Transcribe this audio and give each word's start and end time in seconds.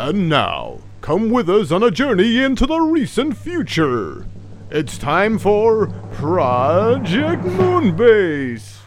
And 0.00 0.28
now, 0.28 0.78
come 1.00 1.28
with 1.28 1.50
us 1.50 1.72
on 1.72 1.82
a 1.82 1.90
journey 1.90 2.40
into 2.40 2.66
the 2.66 2.78
recent 2.78 3.36
future. 3.36 4.26
It's 4.70 4.96
time 4.96 5.40
for 5.40 5.88
Project 6.12 7.42
Moonbase. 7.42 8.77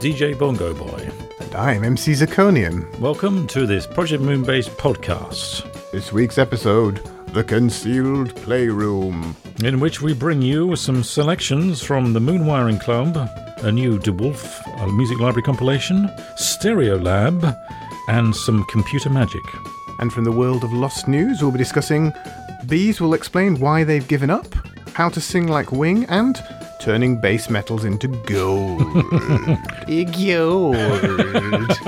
DJ 0.00 0.38
Bongo 0.38 0.72
Boy. 0.74 1.10
And 1.40 1.54
I'm 1.54 1.84
MC 1.84 2.12
Zirconian. 2.12 2.98
Welcome 3.00 3.46
to 3.48 3.66
this 3.66 3.86
Project 3.86 4.22
Moonbase 4.22 4.68
podcast, 4.70 5.70
This 5.92 6.12
week's 6.12 6.38
episode 6.38 7.00
The 7.28 7.44
Concealed 7.44 8.34
Playroom. 8.36 9.36
in 9.62 9.80
which 9.80 10.00
we 10.00 10.14
bring 10.14 10.40
you 10.42 10.74
some 10.76 11.02
selections 11.02 11.82
from 11.82 12.12
the 12.12 12.20
Moon 12.20 12.46
Wiring 12.46 12.78
Club, 12.78 13.16
a 13.58 13.70
new 13.70 13.98
deWolfe 13.98 14.96
music 14.96 15.18
library 15.18 15.42
compilation, 15.42 16.08
Stereolab, 16.38 17.56
and 18.08 18.34
some 18.34 18.64
computer 18.70 19.10
magic. 19.10 19.42
And 19.98 20.12
from 20.12 20.24
the 20.24 20.32
world 20.32 20.64
of 20.64 20.72
lost 20.72 21.08
news, 21.08 21.42
we'll 21.42 21.52
be 21.52 21.58
discussing 21.58 22.12
Bees 22.66 23.00
will 23.00 23.14
explain 23.14 23.60
why 23.60 23.84
they've 23.84 24.06
given 24.08 24.30
up, 24.30 24.46
how 24.94 25.08
to 25.10 25.20
sing 25.20 25.46
like 25.46 25.72
Wing, 25.72 26.04
and 26.06 26.42
turning 26.80 27.20
base 27.20 27.50
metals 27.50 27.84
into 27.84 28.08
gold. 28.08 28.80
gold. 30.16 30.76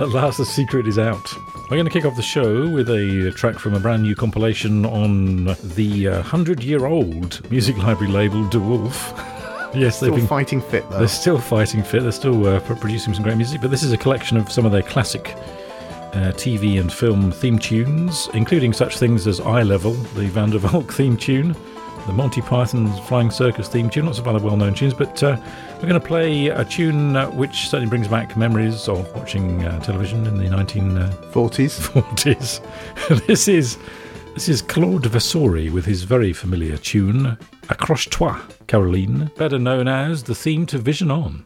At 0.00 0.10
last, 0.10 0.38
the 0.38 0.46
secret 0.46 0.86
is 0.86 0.98
out. 0.98 1.34
We're 1.64 1.76
going 1.76 1.84
to 1.84 1.90
kick 1.90 2.04
off 2.04 2.16
the 2.16 2.22
show 2.22 2.68
with 2.68 2.88
a 2.88 3.32
track 3.36 3.58
from 3.58 3.74
a 3.74 3.80
brand 3.80 4.04
new 4.04 4.14
compilation 4.14 4.86
on 4.86 5.44
the 5.74 6.08
uh, 6.08 6.14
100 6.14 6.62
year 6.62 6.86
old 6.86 7.50
music 7.50 7.76
library 7.78 8.12
label 8.12 8.44
deWolfe. 8.44 9.74
yes, 9.74 10.00
they've 10.00 10.08
Still 10.08 10.14
been 10.14 10.26
fighting 10.26 10.60
fit 10.62 10.88
though. 10.88 11.00
They're 11.00 11.08
still 11.08 11.38
fighting 11.38 11.82
fit. 11.82 12.02
They're 12.02 12.12
still 12.12 12.46
uh, 12.46 12.60
producing 12.60 13.12
some 13.14 13.24
great 13.24 13.36
music. 13.36 13.60
But 13.60 13.70
this 13.70 13.82
is 13.82 13.92
a 13.92 13.98
collection 13.98 14.36
of 14.36 14.50
some 14.50 14.64
of 14.64 14.72
their 14.72 14.82
classic 14.82 15.34
uh, 16.12 16.32
TV 16.32 16.80
and 16.80 16.92
film 16.92 17.32
theme 17.32 17.58
tunes, 17.58 18.28
including 18.34 18.72
such 18.72 18.98
things 18.98 19.26
as 19.26 19.40
Eye 19.40 19.62
Level, 19.62 19.92
the 19.92 20.26
Van 20.26 20.50
der 20.50 20.58
Valk 20.58 20.92
theme 20.92 21.16
tune, 21.16 21.54
the 22.08 22.14
Monty 22.14 22.40
Python's 22.40 22.98
Flying 23.00 23.30
Circus 23.30 23.68
theme 23.68 23.90
tune, 23.90 24.06
lots 24.06 24.18
of 24.18 24.26
other 24.26 24.38
well-known 24.38 24.72
tunes. 24.72 24.94
But 24.94 25.22
uh, 25.22 25.36
we're 25.74 25.88
going 25.88 26.00
to 26.00 26.00
play 26.00 26.48
a 26.48 26.64
tune 26.64 27.14
uh, 27.14 27.30
which 27.30 27.68
certainly 27.68 27.90
brings 27.90 28.08
back 28.08 28.34
memories 28.34 28.88
of 28.88 29.14
watching 29.14 29.62
uh, 29.62 29.78
television 29.80 30.26
in 30.26 30.38
the 30.38 30.44
1940s. 30.44 31.78
40s. 31.90 33.26
this 33.26 33.46
is 33.46 33.76
this 34.32 34.48
is 34.48 34.62
Claude 34.62 35.04
Vasori 35.04 35.70
with 35.70 35.84
his 35.84 36.02
very 36.04 36.32
familiar 36.32 36.78
tune 36.78 37.36
Accroche-toi, 37.68 38.40
Caroline, 38.66 39.30
better 39.36 39.58
known 39.58 39.86
as 39.86 40.22
the 40.22 40.34
theme 40.34 40.64
to 40.66 40.78
Vision 40.78 41.10
On. 41.10 41.44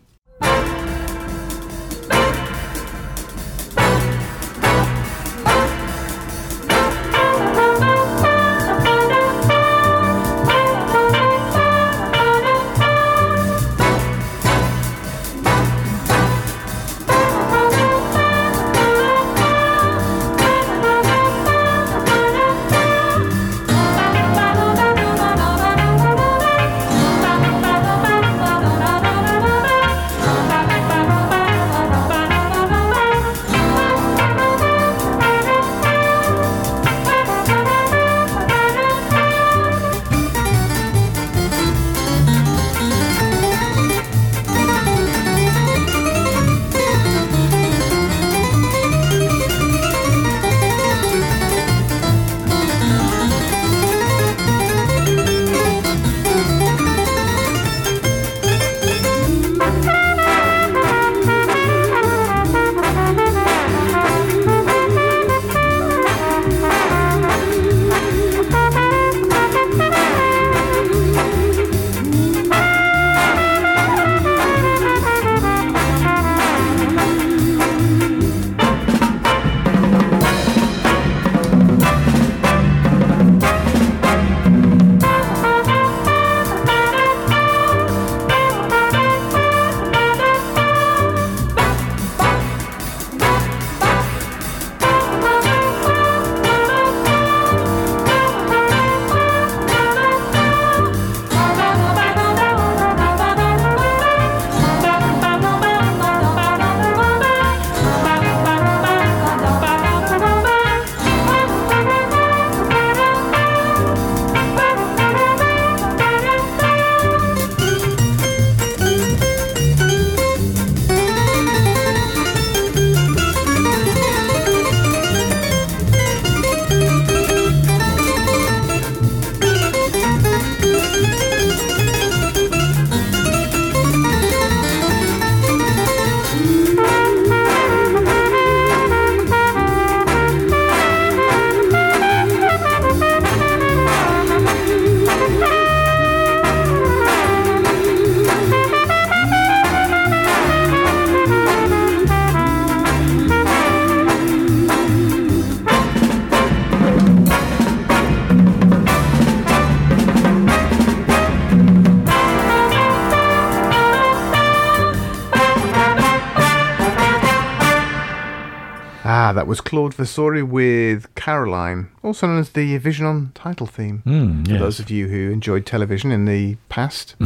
Was 169.52 169.60
Claude 169.60 169.94
Vasori 169.94 170.42
with 170.42 171.14
Caroline, 171.14 171.90
also 172.02 172.26
known 172.26 172.38
as 172.38 172.48
the 172.52 172.78
Vision 172.78 173.04
On 173.04 173.32
title 173.34 173.66
theme. 173.66 174.02
Mm, 174.06 174.48
For 174.48 174.56
those 174.56 174.80
of 174.80 174.88
you 174.88 175.08
who 175.08 175.30
enjoyed 175.30 175.66
television 175.66 176.10
in 176.10 176.24
the 176.24 176.56
past, 176.70 177.16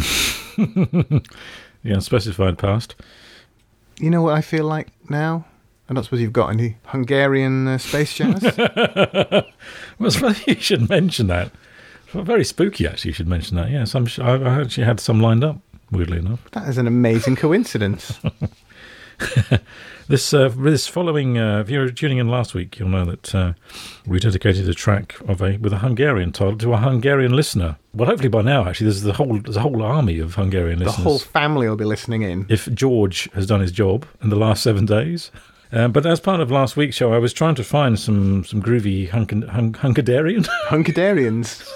The 0.57 1.23
unspecified 1.85 2.59
past. 2.59 2.97
you 4.01 4.11
know 4.11 4.23
what 4.23 4.35
I 4.35 4.41
feel 4.41 4.65
like 4.65 4.89
now? 5.09 5.45
I 5.89 5.95
don't 5.95 6.03
suppose 6.03 6.21
you've 6.21 6.33
got 6.33 6.49
any 6.49 6.79
Hungarian 6.87 7.69
uh, 7.69 7.79
space 7.79 8.13
jazz? 8.15 8.43
Well, 10.01 10.11
funny 10.11 10.37
you 10.49 10.57
should 10.57 10.89
mention 10.89 11.29
that. 11.29 11.53
Well, 12.13 12.25
very 12.25 12.45
spooky, 12.45 12.89
actually. 12.89 13.11
You 13.11 13.15
should 13.15 13.29
mention 13.29 13.57
that. 13.57 13.71
Yes, 13.71 13.95
I'm. 13.95 14.07
Sure, 14.07 14.25
I 14.25 14.63
actually 14.63 14.83
had 14.85 14.99
some 14.99 15.21
lined 15.21 15.45
up. 15.45 15.59
weirdly 15.93 16.19
enough. 16.19 16.41
That 16.51 16.69
is 16.69 16.77
an 16.77 16.89
amazing 16.89 17.37
coincidence. 17.37 18.19
This 20.09 20.33
uh, 20.33 20.49
this 20.57 20.87
following, 20.87 21.37
uh, 21.37 21.59
if 21.59 21.69
you 21.69 21.81
were 21.81 21.91
tuning 21.91 22.19
in 22.19 22.29
last 22.29 22.55
week, 22.55 22.79
you'll 22.79 22.91
know 22.91 23.05
that 23.07 23.35
uh, 23.35 23.55
we 24.07 24.21
dedicated 24.21 24.69
a 24.69 24.75
track 24.75 25.17
of 25.27 25.43
a 25.43 25.57
with 25.57 25.73
a 25.73 25.79
Hungarian 25.79 26.31
title 26.31 26.57
to 26.59 26.75
a 26.75 26.77
Hungarian 26.77 27.33
listener. 27.33 27.77
Well, 27.93 28.09
hopefully 28.09 28.29
by 28.29 28.43
now, 28.43 28.69
actually, 28.69 28.85
there's 28.85 29.03
the 29.03 29.15
whole 29.15 29.41
there's 29.41 29.57
a 29.57 29.63
whole 29.63 29.83
army 29.83 30.21
of 30.21 30.37
Hungarian 30.37 30.79
the 30.79 30.85
listeners. 30.85 31.05
whole 31.05 31.19
family 31.19 31.69
will 31.69 31.75
be 31.77 31.85
listening 31.85 32.23
in. 32.23 32.47
if 32.49 32.73
George 32.73 33.29
has 33.35 33.49
done 33.49 33.61
his 33.61 33.73
job 33.73 34.07
in 34.23 34.31
the 34.31 34.37
last 34.37 34.63
seven 34.63 34.87
days. 34.87 35.33
Um, 35.73 35.91
but 35.91 36.07
as 36.07 36.21
part 36.21 36.39
of 36.41 36.53
last 36.53 36.77
week's 36.77 36.95
show, 36.95 37.13
I 37.13 37.19
was 37.19 37.33
trying 37.33 37.57
to 37.57 37.65
find 37.65 37.99
some 37.99 38.45
some 38.45 38.63
groovy 38.63 39.09
Hungarian 39.09 40.45
Hungarians. 40.69 41.69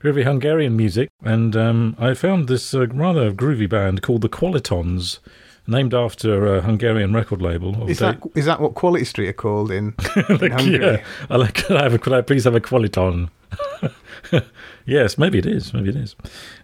groovy 0.00 0.22
Hungarian 0.22 0.76
music, 0.76 1.08
and 1.24 1.56
um, 1.56 1.96
I 1.98 2.14
found 2.14 2.46
this 2.46 2.72
uh, 2.74 2.86
rather 2.86 3.32
groovy 3.32 3.68
band 3.68 4.02
called 4.02 4.20
the 4.20 4.28
Qualitons, 4.28 5.18
named 5.66 5.94
after 5.94 6.56
a 6.56 6.60
Hungarian 6.60 7.12
record 7.12 7.40
label. 7.40 7.88
Is 7.88 7.98
that 8.00 8.20
is 8.34 8.46
that 8.46 8.60
what 8.60 8.74
Quality 8.74 9.04
Street 9.04 9.28
are 9.28 9.32
called 9.32 9.70
in, 9.70 9.94
in 10.16 10.52
Hungary? 10.52 10.84
yeah, 10.84 11.04
I 11.30 11.36
like. 11.36 11.54
Could 11.54 11.76
I, 11.76 11.84
have 11.84 11.94
a, 11.94 11.98
could 11.98 12.12
I 12.12 12.20
please 12.20 12.44
have 12.44 12.54
a 12.54 12.60
Qualiton? 12.60 13.28
yes, 14.86 15.18
maybe 15.18 15.38
it 15.38 15.46
is. 15.46 15.72
Maybe 15.72 15.90
it 15.90 15.96
is. 15.96 16.16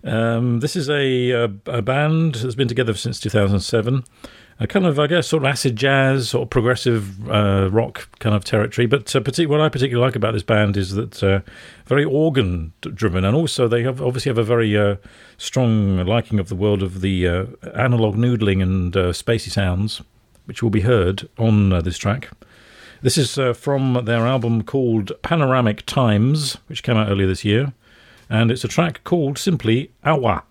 Um, 0.05 0.61
this 0.61 0.77
is 0.77 0.89
a, 0.89 1.31
a 1.31 1.45
a 1.67 1.83
band 1.83 2.37
that's 2.37 2.55
been 2.55 2.69
together 2.69 2.95
since 2.95 3.21
2007. 3.21 4.05
A 4.60 4.66
kind 4.66 4.87
of, 4.87 4.99
I 4.99 5.06
guess, 5.06 5.28
sort 5.28 5.44
of 5.44 5.49
acid 5.49 5.76
jazz, 5.76 6.31
sort 6.31 6.43
of 6.43 6.50
progressive 6.50 7.31
uh, 7.31 7.69
rock 7.70 8.08
kind 8.19 8.34
of 8.34 8.44
territory. 8.44 8.88
But 8.88 9.14
uh, 9.14 9.20
what 9.20 9.60
I 9.60 9.69
particularly 9.69 10.05
like 10.05 10.16
about 10.16 10.32
this 10.32 10.43
band 10.43 10.76
is 10.76 10.94
that 10.94 11.22
uh, 11.22 11.40
very 11.87 12.05
organ 12.05 12.72
driven, 12.81 13.25
and 13.25 13.37
also 13.37 13.69
they 13.69 13.84
have 13.84 14.02
obviously 14.02 14.31
have 14.31 14.38
a 14.38 14.43
very 14.43 14.76
uh, 14.76 14.96
strong 15.37 16.05
liking 16.05 16.40
of 16.40 16.49
the 16.49 16.56
world 16.56 16.82
of 16.82 17.02
the 17.02 17.28
uh, 17.28 17.46
analog 17.76 18.16
noodling 18.16 18.60
and 18.60 18.96
uh, 18.96 19.12
spacey 19.12 19.49
sounds, 19.49 20.02
which 20.46 20.60
will 20.60 20.70
be 20.70 20.81
heard 20.81 21.28
on 21.38 21.70
this 21.84 21.96
track. 21.96 22.28
This 23.00 23.16
is 23.16 23.38
from 23.56 24.05
their 24.06 24.26
album 24.26 24.64
called 24.64 25.12
Panoramic 25.22 25.87
Times, 25.87 26.58
which 26.66 26.82
came 26.82 26.96
out 26.96 27.08
earlier 27.08 27.28
this 27.28 27.44
year, 27.44 27.75
and 28.28 28.50
it's 28.50 28.64
a 28.64 28.69
track 28.69 29.05
called 29.05 29.38
simply 29.38 29.93
Awa. 30.05 30.43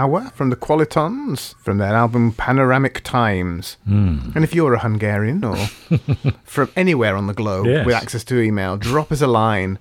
Hour 0.00 0.30
from 0.34 0.48
the 0.48 0.56
Qualitons 0.56 1.54
from 1.56 1.76
their 1.76 1.94
album 1.94 2.32
Panoramic 2.32 3.02
Times. 3.04 3.76
Hmm. 3.84 4.30
And 4.34 4.42
if 4.44 4.54
you're 4.54 4.72
a 4.72 4.78
Hungarian 4.78 5.44
or 5.44 5.56
from 6.44 6.70
anywhere 6.74 7.16
on 7.16 7.26
the 7.26 7.34
globe 7.34 7.66
Yes. 7.66 7.84
with 7.84 7.94
access 7.94 8.24
to 8.24 8.40
email, 8.40 8.78
drop 8.78 9.12
us 9.12 9.20
a 9.20 9.26
line 9.26 9.78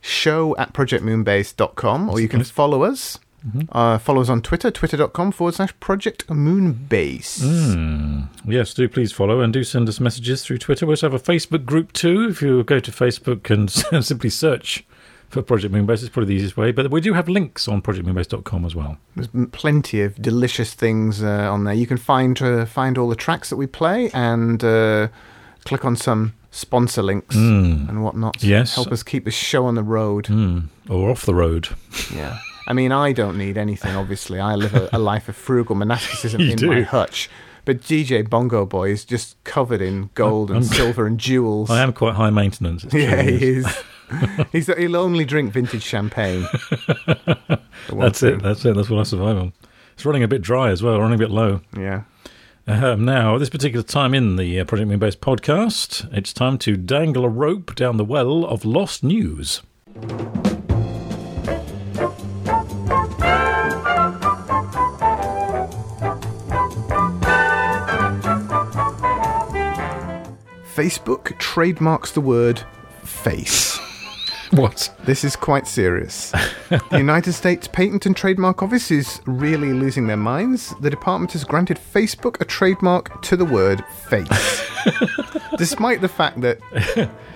show 0.00 0.56
at 0.56 0.72
projectmoonbase.com 0.72 2.08
or 2.08 2.18
you 2.18 2.28
can 2.28 2.42
follow 2.44 2.82
us. 2.82 3.18
Mm-hmm. 3.46 3.60
Uh, 3.70 3.98
follow 3.98 4.22
us 4.22 4.28
on 4.30 4.40
Twitter, 4.42 4.70
twitter.com 4.70 5.32
forward 5.32 5.54
slash 5.54 5.78
project 5.80 6.26
moonbase. 6.28 7.42
Hmm. 7.42 8.22
Yes, 8.50 8.72
do 8.74 8.88
please 8.88 9.12
follow 9.12 9.40
and 9.40 9.52
do 9.52 9.62
send 9.64 9.86
us 9.88 10.00
messages 10.00 10.42
through 10.44 10.58
Twitter. 10.58 10.86
We 10.86 10.92
also 10.92 11.10
have 11.10 11.20
a 11.20 11.32
Facebook 11.32 11.64
group 11.66 11.92
too. 11.92 12.26
If 12.30 12.40
you 12.40 12.64
go 12.64 12.80
to 12.80 12.90
Facebook 12.90 13.50
and 13.50 13.70
simply 14.04 14.30
search 14.30 14.84
for 15.28 15.42
Project 15.42 15.74
Moonbase, 15.74 16.00
it's 16.02 16.08
probably 16.08 16.28
the 16.34 16.36
easiest 16.36 16.56
way. 16.56 16.72
But 16.72 16.90
we 16.90 17.00
do 17.00 17.12
have 17.14 17.28
links 17.28 17.68
on 17.68 17.82
projectmoonbase.com 17.82 18.64
as 18.64 18.74
well. 18.74 18.98
There's 19.14 19.28
plenty 19.52 20.02
of 20.02 20.20
delicious 20.20 20.74
things 20.74 21.22
uh, 21.22 21.52
on 21.52 21.64
there. 21.64 21.74
You 21.74 21.86
can 21.86 21.98
find 21.98 22.40
uh, 22.40 22.64
find 22.66 22.96
all 22.98 23.08
the 23.08 23.16
tracks 23.16 23.50
that 23.50 23.56
we 23.56 23.66
play 23.66 24.10
and 24.14 24.62
uh, 24.64 25.08
click 25.64 25.84
on 25.84 25.96
some 25.96 26.34
sponsor 26.50 27.02
links 27.02 27.36
and 27.36 28.02
whatnot. 28.02 28.42
Yes. 28.42 28.74
help 28.74 28.88
us 28.90 29.02
keep 29.02 29.24
the 29.24 29.30
show 29.30 29.66
on 29.66 29.74
the 29.74 29.82
road. 29.82 30.26
Hmm. 30.28 30.58
Or 30.88 31.10
off 31.10 31.24
the 31.26 31.34
road. 31.34 31.68
Yeah, 32.14 32.38
I 32.66 32.72
mean, 32.72 32.90
I 32.90 33.12
don't 33.12 33.36
need 33.36 33.58
anything. 33.58 33.94
Obviously, 33.94 34.40
I 34.40 34.54
live 34.54 34.74
a, 34.74 34.88
a 34.94 34.98
life 34.98 35.28
of 35.28 35.36
frugal 35.36 35.74
monasticism 35.76 36.40
in 36.52 36.56
do. 36.56 36.66
my 36.68 36.80
hutch. 36.82 37.28
But 37.66 37.82
DJ 37.82 38.26
Bongo 38.28 38.64
Boy 38.64 38.90
is 38.92 39.04
just 39.04 39.36
covered 39.44 39.82
in 39.82 40.08
gold 40.14 40.50
and 40.50 40.60
I'm- 40.64 40.64
silver 40.78 41.06
and 41.06 41.18
jewels. 41.20 41.68
I 41.70 41.82
am 41.82 41.92
quite 41.92 42.14
high 42.14 42.30
maintenance. 42.30 42.86
Yeah, 42.90 43.20
he 43.22 43.56
is. 43.58 43.66
He's, 44.52 44.66
he'll 44.66 44.96
only 44.96 45.24
drink 45.24 45.52
vintage 45.52 45.82
champagne. 45.82 46.46
That's 47.92 48.20
thing. 48.20 48.34
it. 48.34 48.42
That's 48.42 48.64
it. 48.64 48.74
That's 48.74 48.90
what 48.90 49.00
I 49.00 49.02
survive 49.04 49.36
on. 49.36 49.52
It's 49.94 50.04
running 50.04 50.22
a 50.22 50.28
bit 50.28 50.42
dry 50.42 50.70
as 50.70 50.82
well, 50.82 51.00
running 51.00 51.16
a 51.16 51.18
bit 51.18 51.30
low. 51.30 51.60
Yeah. 51.76 52.02
Um, 52.66 53.04
now, 53.04 53.34
at 53.34 53.38
this 53.38 53.48
particular 53.48 53.82
time 53.82 54.12
in 54.12 54.36
the 54.36 54.60
uh, 54.60 54.64
Project 54.64 54.90
Moonbase 54.90 55.16
podcast, 55.16 56.08
it's 56.12 56.32
time 56.32 56.58
to 56.58 56.76
dangle 56.76 57.24
a 57.24 57.28
rope 57.28 57.74
down 57.74 57.96
the 57.96 58.04
well 58.04 58.44
of 58.44 58.64
lost 58.64 59.02
news. 59.02 59.62
Facebook 70.74 71.36
trademarks 71.38 72.12
the 72.12 72.20
word 72.20 72.62
face. 73.02 73.77
What? 74.52 74.90
This 75.04 75.24
is 75.24 75.36
quite 75.36 75.66
serious. 75.66 76.30
the 76.70 76.82
United 76.98 77.32
States 77.34 77.68
Patent 77.68 78.06
and 78.06 78.16
Trademark 78.16 78.62
Office 78.62 78.90
is 78.90 79.20
really 79.26 79.72
losing 79.74 80.06
their 80.06 80.16
minds. 80.16 80.74
The 80.80 80.88
department 80.90 81.32
has 81.32 81.44
granted 81.44 81.78
Facebook 81.78 82.40
a 82.40 82.44
trademark 82.46 83.20
to 83.22 83.36
the 83.36 83.44
word 83.44 83.84
face. 84.08 84.28
Despite 85.58 86.00
the 86.00 86.08
fact 86.08 86.40
that 86.40 86.58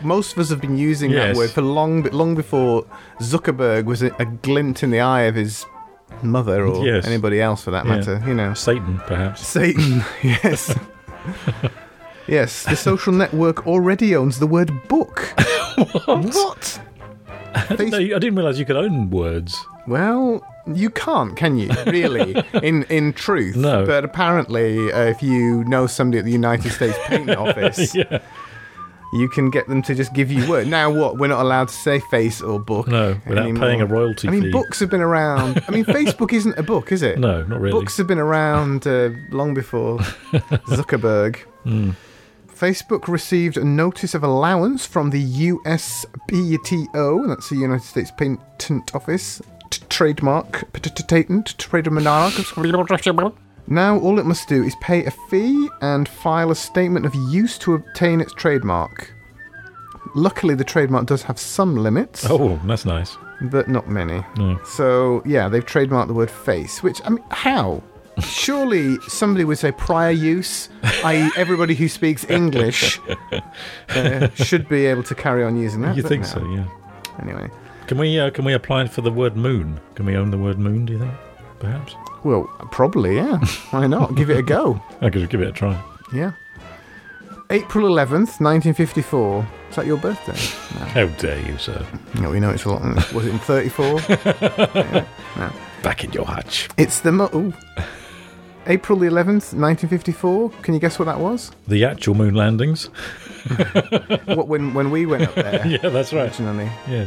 most 0.02 0.32
of 0.32 0.38
us 0.38 0.48
have 0.50 0.60
been 0.60 0.78
using 0.78 1.10
Yes. 1.10 1.28
that 1.28 1.36
word 1.36 1.50
for 1.50 1.60
long 1.62 2.02
long 2.04 2.34
before 2.34 2.84
Zuckerberg 3.20 3.84
was 3.84 4.02
a, 4.02 4.14
a 4.18 4.24
glint 4.24 4.82
in 4.82 4.90
the 4.90 5.00
eye 5.00 5.22
of 5.22 5.34
his 5.34 5.66
mother 6.22 6.66
or 6.66 6.86
Yes. 6.86 7.06
anybody 7.06 7.40
else 7.42 7.62
for 7.64 7.72
that 7.72 7.84
Yeah. 7.84 7.96
matter, 7.96 8.22
you 8.26 8.32
know. 8.34 8.54
Satan, 8.54 8.98
perhaps. 9.06 9.46
Satan, 9.46 10.02
yes. 10.22 10.74
yes, 12.26 12.62
the 12.64 12.76
social 12.76 13.12
network 13.12 13.66
already 13.66 14.16
owns 14.16 14.38
the 14.38 14.46
word 14.46 14.70
book. 14.88 15.34
what? 16.06 16.58
Face- 16.64 16.78
No, 17.78 17.96
I 17.98 18.18
didn't 18.18 18.36
realise 18.36 18.58
you 18.58 18.64
could 18.64 18.76
own 18.76 19.10
words. 19.10 19.58
well, 19.86 20.46
you 20.72 20.90
can't, 20.90 21.36
can 21.36 21.58
you? 21.58 21.68
Really, 21.86 22.36
in 22.62 22.84
in 22.84 23.12
truth. 23.12 23.56
No. 23.56 23.84
But 23.84 24.04
apparently, 24.04 24.92
uh, 24.92 25.06
if 25.06 25.22
you 25.22 25.64
know 25.64 25.86
somebody 25.86 26.18
at 26.18 26.24
the 26.24 26.30
United 26.32 26.70
States 26.72 26.96
Patent 27.06 27.30
Office, 27.36 27.94
Yeah. 27.94 28.20
you 29.14 29.28
can 29.28 29.50
get 29.50 29.66
them 29.68 29.82
to 29.82 29.94
just 29.94 30.14
give 30.14 30.30
you 30.30 30.48
word. 30.48 30.68
Now, 30.68 30.88
what? 30.90 31.18
We're 31.18 31.26
not 31.26 31.40
allowed 31.40 31.68
to 31.68 31.74
say 31.74 31.98
face 32.10 32.40
or 32.40 32.60
book. 32.60 32.86
No, 32.88 33.18
without 33.26 33.42
anymore. 33.44 33.62
paying 33.68 33.80
a 33.80 33.86
royalty 33.86 34.28
fee. 34.28 34.28
I 34.28 34.30
mean, 34.30 34.42
fee. 34.44 34.50
books 34.52 34.78
have 34.80 34.88
been 34.90 35.00
around. 35.02 35.62
I 35.68 35.70
mean, 35.72 35.84
Facebook 35.84 36.32
isn't 36.32 36.56
a 36.58 36.62
book, 36.62 36.92
is 36.92 37.02
it? 37.02 37.18
No, 37.18 37.42
not 37.44 37.60
really. 37.60 37.72
Books 37.78 37.96
have 37.96 38.06
been 38.06 38.20
around 38.20 38.86
uh, 38.86 39.10
long 39.30 39.54
before 39.54 39.98
Zuckerberg. 40.70 41.36
Hmm. 41.64 41.90
Facebook 42.66 43.08
received 43.08 43.56
a 43.56 43.64
notice 43.64 44.14
of 44.14 44.22
allowance 44.22 44.86
from 44.86 45.10
the 45.10 45.20
USPTO, 45.50 47.26
that's 47.26 47.48
the 47.48 47.56
United 47.56 47.82
States 47.82 48.12
Patent 48.12 48.94
Office, 48.94 49.42
trademark, 49.88 50.72
patent, 50.72 51.58
trademark. 51.58 52.34
Now 53.66 53.98
all 53.98 54.18
it 54.20 54.26
must 54.26 54.48
do 54.48 54.62
is 54.62 54.76
pay 54.80 55.04
a 55.04 55.10
fee 55.10 55.68
and 55.80 56.08
file 56.08 56.52
a 56.52 56.54
statement 56.54 57.04
of 57.04 57.12
use 57.16 57.58
to 57.58 57.74
obtain 57.74 58.20
its 58.20 58.32
trademark. 58.32 59.12
Luckily, 60.14 60.54
the 60.54 60.62
trademark 60.62 61.06
does 61.06 61.24
have 61.24 61.40
some 61.40 61.74
limits, 61.74 62.24
Oh, 62.30 62.60
that's 62.64 62.84
nice. 62.84 63.16
but 63.40 63.66
not 63.68 63.88
many. 63.88 64.22
No. 64.36 64.60
So 64.64 65.20
yeah, 65.26 65.48
they've 65.48 65.66
trademarked 65.66 66.06
the 66.06 66.14
word 66.14 66.30
face, 66.30 66.80
which 66.80 67.00
I 67.04 67.08
mean, 67.10 67.24
how? 67.32 67.82
Surely 68.20 68.98
somebody 69.08 69.44
would 69.44 69.58
say 69.58 69.72
prior 69.72 70.10
use, 70.10 70.68
i.e., 71.04 71.30
everybody 71.36 71.74
who 71.74 71.88
speaks 71.88 72.24
English 72.28 72.98
uh, 73.90 74.28
should 74.34 74.68
be 74.68 74.86
able 74.86 75.02
to 75.04 75.14
carry 75.14 75.42
on 75.42 75.56
using 75.56 75.80
that. 75.82 75.96
You 75.96 76.02
think 76.02 76.22
no. 76.22 76.28
so? 76.28 76.44
Yeah. 76.50 76.66
Anyway, 77.20 77.48
Can 77.86 77.98
we 77.98 78.18
uh, 78.18 78.30
can 78.30 78.44
we 78.44 78.52
apply 78.52 78.86
for 78.88 79.00
the 79.02 79.10
word 79.10 79.36
moon? 79.36 79.80
Can 79.94 80.06
we 80.06 80.16
own 80.16 80.30
the 80.30 80.38
word 80.38 80.58
moon? 80.58 80.86
Do 80.86 80.92
you 80.94 80.98
think? 80.98 81.12
Perhaps. 81.58 81.94
well, 82.24 82.44
probably 82.70 83.16
yeah. 83.16 83.38
Why 83.70 83.86
not? 83.86 84.14
Give 84.14 84.30
it 84.30 84.36
a 84.38 84.42
go. 84.42 84.82
I 85.00 85.10
could 85.10 85.28
give 85.30 85.40
it 85.40 85.48
a 85.48 85.52
try. 85.52 85.80
Yeah. 86.12 86.32
April 87.50 87.86
eleventh, 87.86 88.40
nineteen 88.40 88.72
fifty-four. 88.74 89.46
Is 89.70 89.76
that 89.76 89.86
your 89.86 89.98
birthday? 89.98 90.36
How 90.88 91.06
dare 91.06 91.38
you, 91.46 91.56
sir? 91.58 91.86
No, 92.20 92.30
we 92.30 92.40
know 92.40 92.50
it's 92.50 92.64
a 92.64 92.70
lot. 92.70 93.12
Was 93.12 93.26
it 93.26 93.30
in 93.30 93.38
thirty-four? 93.38 94.00
yeah. 94.08 95.04
No. 95.36 95.52
Back 95.82 96.04
in 96.04 96.12
your 96.12 96.24
hutch. 96.24 96.68
It's 96.78 97.00
the 97.00 97.12
mo- 97.12 97.30
ooh. 97.34 97.52
April 98.66 98.98
the 98.98 99.06
eleventh, 99.06 99.54
nineteen 99.54 99.90
fifty-four. 99.90 100.50
Can 100.62 100.74
you 100.74 100.80
guess 100.80 100.98
what 100.98 101.06
that 101.06 101.18
was? 101.18 101.50
The 101.66 101.84
actual 101.84 102.14
moon 102.14 102.34
landings. 102.34 102.84
what 104.26 104.48
when 104.48 104.72
when 104.72 104.90
we 104.90 105.06
went 105.06 105.24
up 105.24 105.34
there 105.34 105.66
yeah, 105.82 105.88
that's 105.88 106.12
right. 106.12 106.22
originally? 106.22 106.70
Yeah. 106.88 107.06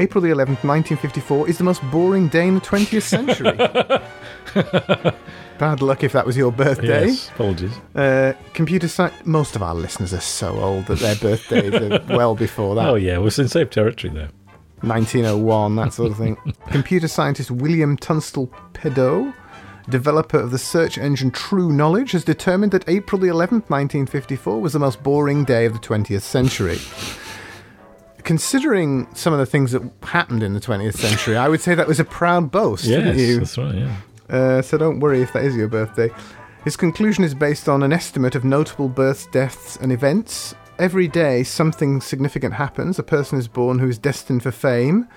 April 0.00 0.22
the 0.22 0.28
11th, 0.28 0.62
1954 0.62 1.48
is 1.48 1.58
the 1.58 1.64
most 1.64 1.82
boring 1.90 2.28
day 2.28 2.46
in 2.46 2.54
the 2.54 2.60
20th 2.60 3.02
century. 3.02 3.56
Bad 5.58 5.82
luck 5.82 6.04
if 6.04 6.12
that 6.12 6.24
was 6.24 6.36
your 6.36 6.52
birthday. 6.52 7.06
Yes. 7.06 7.30
Apologies. 7.30 7.72
Uh, 7.96 8.32
computer 8.54 8.86
science. 8.86 9.12
Most 9.24 9.56
of 9.56 9.62
our 9.64 9.74
listeners 9.74 10.14
are 10.14 10.20
so 10.20 10.52
old 10.60 10.86
that 10.86 11.00
their 11.00 11.16
birthdays 11.16 11.74
are 11.74 12.16
well 12.16 12.36
before 12.36 12.76
that. 12.76 12.88
Oh 12.88 12.94
yeah, 12.94 13.18
we're 13.18 13.24
in 13.24 13.48
safe 13.48 13.70
territory 13.70 14.14
there. 14.14 14.28
1901, 14.82 15.74
that 15.74 15.92
sort 15.92 16.12
of 16.12 16.16
thing. 16.16 16.36
computer 16.70 17.08
scientist 17.08 17.50
William 17.50 17.96
Tunstall 17.96 18.46
Pedoe, 18.74 19.34
developer 19.88 20.38
of 20.38 20.50
the 20.50 20.58
search 20.58 20.98
engine 20.98 21.30
True 21.30 21.72
Knowledge, 21.72 22.12
has 22.12 22.24
determined 22.24 22.72
that 22.72 22.88
April 22.88 23.20
the 23.20 23.28
11th, 23.28 23.68
1954 23.70 24.60
was 24.60 24.72
the 24.72 24.78
most 24.78 25.02
boring 25.02 25.44
day 25.44 25.64
of 25.64 25.72
the 25.72 25.78
20th 25.78 26.22
century. 26.22 26.78
Considering 28.24 29.06
some 29.14 29.32
of 29.32 29.38
the 29.38 29.46
things 29.46 29.72
that 29.72 29.82
happened 30.02 30.42
in 30.42 30.52
the 30.52 30.60
20th 30.60 30.96
century, 30.96 31.36
I 31.36 31.48
would 31.48 31.60
say 31.60 31.74
that 31.74 31.86
was 31.86 31.98
a 32.00 32.04
proud 32.04 32.50
boast, 32.50 32.86
wouldn't 32.86 33.16
Yes, 33.16 33.28
you? 33.28 33.38
that's 33.38 33.56
right. 33.56 33.74
Yeah. 33.74 33.96
Uh, 34.28 34.60
so 34.62 34.76
don't 34.76 35.00
worry 35.00 35.22
if 35.22 35.32
that 35.32 35.44
is 35.44 35.56
your 35.56 35.68
birthday. 35.68 36.10
His 36.64 36.76
conclusion 36.76 37.24
is 37.24 37.34
based 37.34 37.68
on 37.68 37.82
an 37.82 37.92
estimate 37.92 38.34
of 38.34 38.44
notable 38.44 38.88
births, 38.90 39.26
deaths, 39.28 39.76
and 39.80 39.90
events. 39.92 40.54
Every 40.78 41.08
day, 41.08 41.42
something 41.42 42.00
significant 42.00 42.54
happens. 42.54 43.00
A 43.00 43.02
person 43.02 43.36
is 43.36 43.48
born 43.48 43.80
who 43.80 43.88
is 43.88 43.98
destined 43.98 44.44
for 44.44 44.52
fame. 44.52 45.08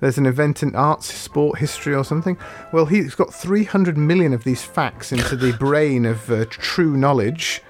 There's 0.00 0.16
an 0.16 0.24
event 0.24 0.62
in 0.62 0.74
arts, 0.74 1.12
sport, 1.12 1.58
history, 1.58 1.94
or 1.94 2.02
something. 2.02 2.38
Well, 2.72 2.86
he's 2.86 3.14
got 3.14 3.32
300 3.32 3.98
million 3.98 4.32
of 4.32 4.44
these 4.44 4.62
facts 4.62 5.12
into 5.12 5.36
the 5.36 5.52
brain 5.58 6.06
of 6.06 6.30
uh, 6.30 6.46
true 6.48 6.96
knowledge. 6.96 7.60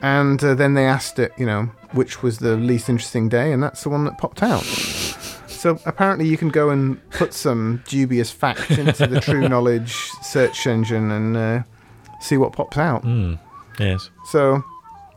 And 0.00 0.42
uh, 0.44 0.54
then 0.54 0.74
they 0.74 0.84
asked 0.84 1.18
it, 1.18 1.32
you 1.36 1.46
know, 1.46 1.70
which 1.92 2.22
was 2.22 2.38
the 2.38 2.56
least 2.56 2.88
interesting 2.88 3.28
day, 3.28 3.52
and 3.52 3.62
that's 3.62 3.82
the 3.82 3.88
one 3.88 4.04
that 4.04 4.18
popped 4.18 4.42
out. 4.42 4.62
So 4.62 5.80
apparently, 5.86 6.28
you 6.28 6.36
can 6.36 6.50
go 6.50 6.70
and 6.70 7.10
put 7.10 7.34
some 7.34 7.82
dubious 7.88 8.30
facts 8.30 8.78
into 8.78 9.06
the 9.06 9.20
True 9.20 9.48
Knowledge 9.48 9.94
search 10.22 10.66
engine 10.66 11.10
and 11.10 11.36
uh, 11.36 11.62
see 12.20 12.36
what 12.36 12.52
pops 12.52 12.76
out. 12.76 13.02
Mm. 13.02 13.40
Yes. 13.80 14.10
So 14.26 14.62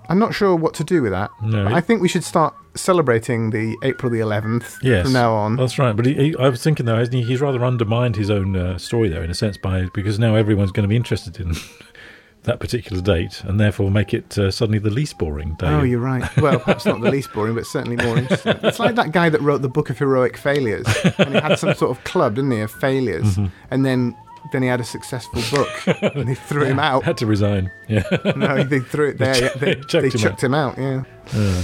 I'm 0.10 0.20
not 0.20 0.34
sure 0.34 0.56
what 0.56 0.74
to 0.76 0.84
do 0.84 1.02
with 1.02 1.12
that. 1.12 1.30
No. 1.42 1.68
I 1.68 1.80
think 1.82 2.02
we 2.02 2.10
should 2.10 2.24
start 2.24 2.54
celebrating 2.76 3.52
the 3.52 3.78
April 3.84 4.12
the 4.12 4.20
11th 4.20 4.78
Yes. 4.84 5.04
from 5.06 5.14
now 5.14 5.34
on. 5.34 5.56
That's 5.56 5.78
right. 5.80 5.96
But 5.96 6.06
he, 6.08 6.14
he, 6.16 6.36
I 6.38 6.50
was 6.50 6.64
thinking 6.64 6.86
though, 6.86 7.04
he, 7.06 7.22
he's 7.24 7.42
rather 7.42 7.64
undermined 7.64 8.16
his 8.16 8.30
own 8.30 8.56
uh, 8.56 8.78
story 8.78 9.10
there 9.10 9.24
in 9.24 9.30
a 9.30 9.34
sense 9.36 9.58
by 9.58 9.88
because 9.94 10.18
now 10.20 10.36
everyone's 10.36 10.72
going 10.72 10.84
to 10.84 10.88
be 10.88 10.96
interested 10.96 11.40
in 11.40 11.54
that 12.44 12.60
particular 12.60 13.02
date, 13.02 13.44
and 13.44 13.60
therefore 13.60 13.92
make 13.92 14.14
it 14.14 14.38
uh, 14.38 14.50
suddenly 14.50 14.80
the 14.80 14.90
least 14.90 15.18
boring 15.18 15.56
day. 15.56 15.68
Oh, 15.68 15.84
you're 15.84 16.00
right. 16.00 16.24
Well, 16.38 16.58
perhaps 16.60 16.86
not 16.86 17.02
the 17.02 17.12
least 17.12 17.34
boring, 17.34 17.54
but 17.54 17.66
certainly 17.66 17.98
more 18.04 18.18
interesting. 18.18 18.56
It's 18.64 18.80
like 18.80 18.96
that 18.96 19.12
guy 19.12 19.30
that 19.30 19.42
wrote 19.42 19.62
the 19.62 19.68
book 19.70 19.90
of 19.90 19.98
heroic 20.00 20.38
failures, 20.38 20.88
and 21.18 21.36
he 21.36 21.40
had 21.40 21.60
some 21.60 21.74
sort 21.76 21.92
of 21.96 22.04
club, 22.06 22.36
didn't 22.36 22.52
he, 22.52 22.62
of 22.62 22.72
failures, 22.72 23.36
Mm-hmm. 23.38 23.46
and 23.72 23.86
then 23.86 24.16
then 24.52 24.62
he 24.64 24.68
had 24.68 24.80
a 24.80 24.84
successful 24.84 25.42
book, 25.52 25.70
and 26.16 26.28
they 26.28 26.36
threw 26.36 26.64
him 26.66 26.80
out. 26.92 27.04
Had 27.04 27.18
to 27.18 27.26
resign. 27.26 27.72
Yeah. 27.88 28.04
No, 28.36 28.64
they 28.64 28.80
threw 28.80 29.10
it 29.10 29.18
there. 29.18 29.36
yeah, 29.44 29.50
They, 29.56 29.76
chucked 29.88 29.92
they 29.92 30.00
him 30.10 30.12
chucked 30.12 30.44
him 30.44 30.54
out. 30.54 30.78
Yeah. 30.78 31.04
Uh, 31.34 31.64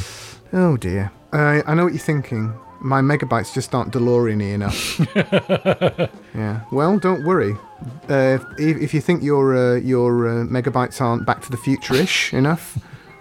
Oh 0.54 0.78
dear. 0.78 1.12
Uh, 1.34 1.62
I 1.66 1.74
know 1.74 1.84
what 1.86 1.94
you're 1.94 2.00
thinking. 2.00 2.54
My 2.82 3.02
megabytes 3.02 3.54
just 3.54 3.74
aren't 3.74 3.92
DeLorean-y 3.94 4.46
enough. 4.54 5.00
yeah. 6.36 6.62
Well, 6.72 7.00
don't 7.00 7.24
worry. 7.26 7.54
Uh, 8.10 8.38
if, 8.58 8.78
if 8.78 8.94
you 8.94 9.02
think 9.02 9.24
your 9.24 9.56
uh, 9.56 9.76
your 9.76 10.28
uh, 10.28 10.32
megabytes 10.46 11.02
aren't 11.02 11.26
Back 11.26 11.42
to 11.44 11.52
the 11.52 11.58
Future-ish 11.58 12.34
enough, 12.34 12.78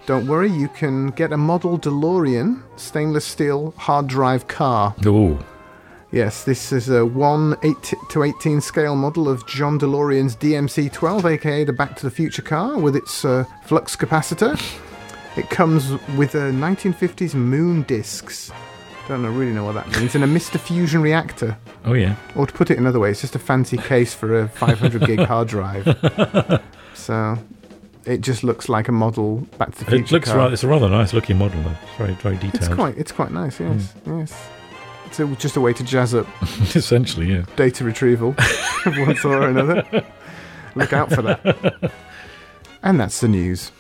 don't 0.07 0.27
worry. 0.27 0.51
You 0.51 0.69
can 0.69 1.09
get 1.09 1.33
a 1.33 1.37
model 1.37 1.79
DeLorean 1.79 2.63
stainless 2.77 3.25
steel 3.25 3.73
hard 3.79 4.07
drive 4.07 4.47
car. 4.49 4.95
oh, 5.07 5.39
Yes, 6.15 6.45
this 6.45 6.71
is 6.71 6.89
a 6.91 7.05
1 7.05 7.57
8 7.65 7.95
to 8.11 8.23
18 8.23 8.61
scale 8.61 8.95
model 8.95 9.29
of 9.29 9.45
John 9.49 9.81
DeLorean's 9.81 10.37
DMC-12, 10.37 11.25
aka 11.25 11.65
the 11.65 11.73
Back 11.73 11.97
to 11.97 12.05
the 12.05 12.11
Future 12.11 12.41
car, 12.41 12.79
with 12.79 12.95
its 12.95 13.25
uh, 13.25 13.45
flux 13.65 13.97
capacitor. 13.97 14.57
It 15.37 15.51
comes 15.51 15.91
with 16.17 16.37
a 16.37 16.53
1950s 16.53 17.35
moon 17.35 17.83
discs. 17.83 18.53
Don't 19.09 19.23
know, 19.23 19.31
really 19.33 19.53
know 19.53 19.65
what 19.65 19.73
that 19.73 19.91
means. 19.99 20.15
And 20.15 20.23
a 20.23 20.29
Mr. 20.29 20.61
Fusion 20.61 21.03
reactor. 21.03 21.59
oh 21.85 21.95
yeah. 21.95 22.15
Or 22.37 22.47
to 22.47 22.53
put 22.53 22.71
it 22.71 22.79
another 22.79 23.01
way, 23.01 23.11
it's 23.11 23.23
just 23.23 23.35
a 23.35 23.41
fancy 23.41 23.77
case 23.77 24.15
for 24.15 24.39
a 24.39 24.49
500 24.49 25.05
gig 25.05 25.19
hard 25.27 25.49
drive. 25.49 25.85
So 26.95 27.37
it 28.07 28.21
just 28.21 28.45
looks 28.45 28.69
like 28.69 28.87
a 28.87 28.93
model 28.93 29.39
Back 29.59 29.73
to 29.73 29.79
the 29.81 29.85
Future 29.87 30.05
It 30.05 30.11
looks 30.13 30.29
car. 30.29 30.39
right. 30.39 30.53
It's 30.53 30.63
a 30.63 30.69
rather 30.69 30.89
nice 30.89 31.13
looking 31.13 31.39
model. 31.39 31.61
Though. 31.61 31.71
It's 31.71 31.97
very, 31.99 32.15
very 32.15 32.37
detailed. 32.37 32.55
It's 32.55 32.69
quite, 32.73 32.97
it's 32.97 33.11
quite 33.11 33.33
nice, 33.33 33.59
yes, 33.59 33.95
yes. 34.07 34.49
It's 35.19 35.43
just 35.43 35.57
a 35.57 35.61
way 35.61 35.73
to 35.73 35.85
jazz 35.85 36.15
up 36.15 36.27
Essentially, 36.75 37.33
yeah. 37.33 37.45
data 37.57 37.85
retrieval 37.85 38.31
of 38.87 38.99
one 38.99 39.17
sort 39.17 39.43
or 39.43 39.49
another. 39.49 40.05
Look 40.75 40.93
out 40.93 41.11
for 41.13 41.23
that. 41.23 41.93
And 42.87 43.01
that's 43.01 43.21
the 43.21 43.29
news. 43.29 43.73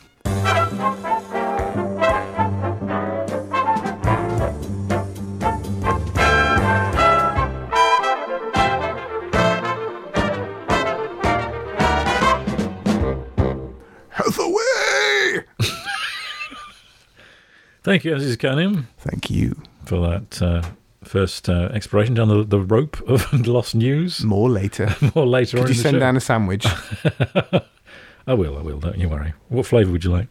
Thank 17.82 18.04
you, 18.04 18.14
Aziz 18.14 18.36
Kanim, 18.36 18.84
Thank 18.98 19.30
you. 19.30 19.60
for 19.84 20.00
that 20.08 20.40
uh, 20.42 20.62
first 21.04 21.48
uh, 21.48 21.68
exploration 21.72 22.14
down 22.14 22.28
the, 22.28 22.44
the 22.44 22.60
rope 22.60 23.00
of 23.08 23.32
lost 23.46 23.74
news. 23.74 24.22
More 24.24 24.50
later. 24.50 24.94
More 25.14 25.26
later 25.26 25.58
on 25.58 25.66
Could 25.66 25.76
you 25.76 25.82
send 25.82 25.94
show. 25.96 26.00
down 26.00 26.16
a 26.16 26.20
sandwich? 26.20 26.66
I 28.26 28.34
will. 28.34 28.56
I 28.58 28.62
will. 28.62 28.78
Don't 28.80 28.98
you 28.98 29.08
worry. 29.08 29.34
What 29.48 29.66
flavour 29.66 29.92
would 29.92 30.04
you 30.04 30.10
like? 30.10 30.28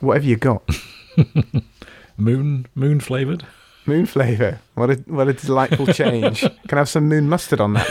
Whatever 0.00 0.26
you 0.26 0.36
got. 0.36 0.62
Moon, 2.16 2.66
moon 2.74 3.00
flavoured. 3.00 3.44
Moon 3.86 4.06
flavour. 4.06 4.60
What 4.74 4.90
a 4.90 4.94
what 5.06 5.28
a 5.28 5.32
delightful 5.32 5.86
change. 5.88 6.40
Can 6.40 6.78
I 6.78 6.80
have 6.82 6.88
some 6.88 7.08
moon 7.08 7.28
mustard 7.28 7.60
on 7.60 7.74
that 7.74 7.88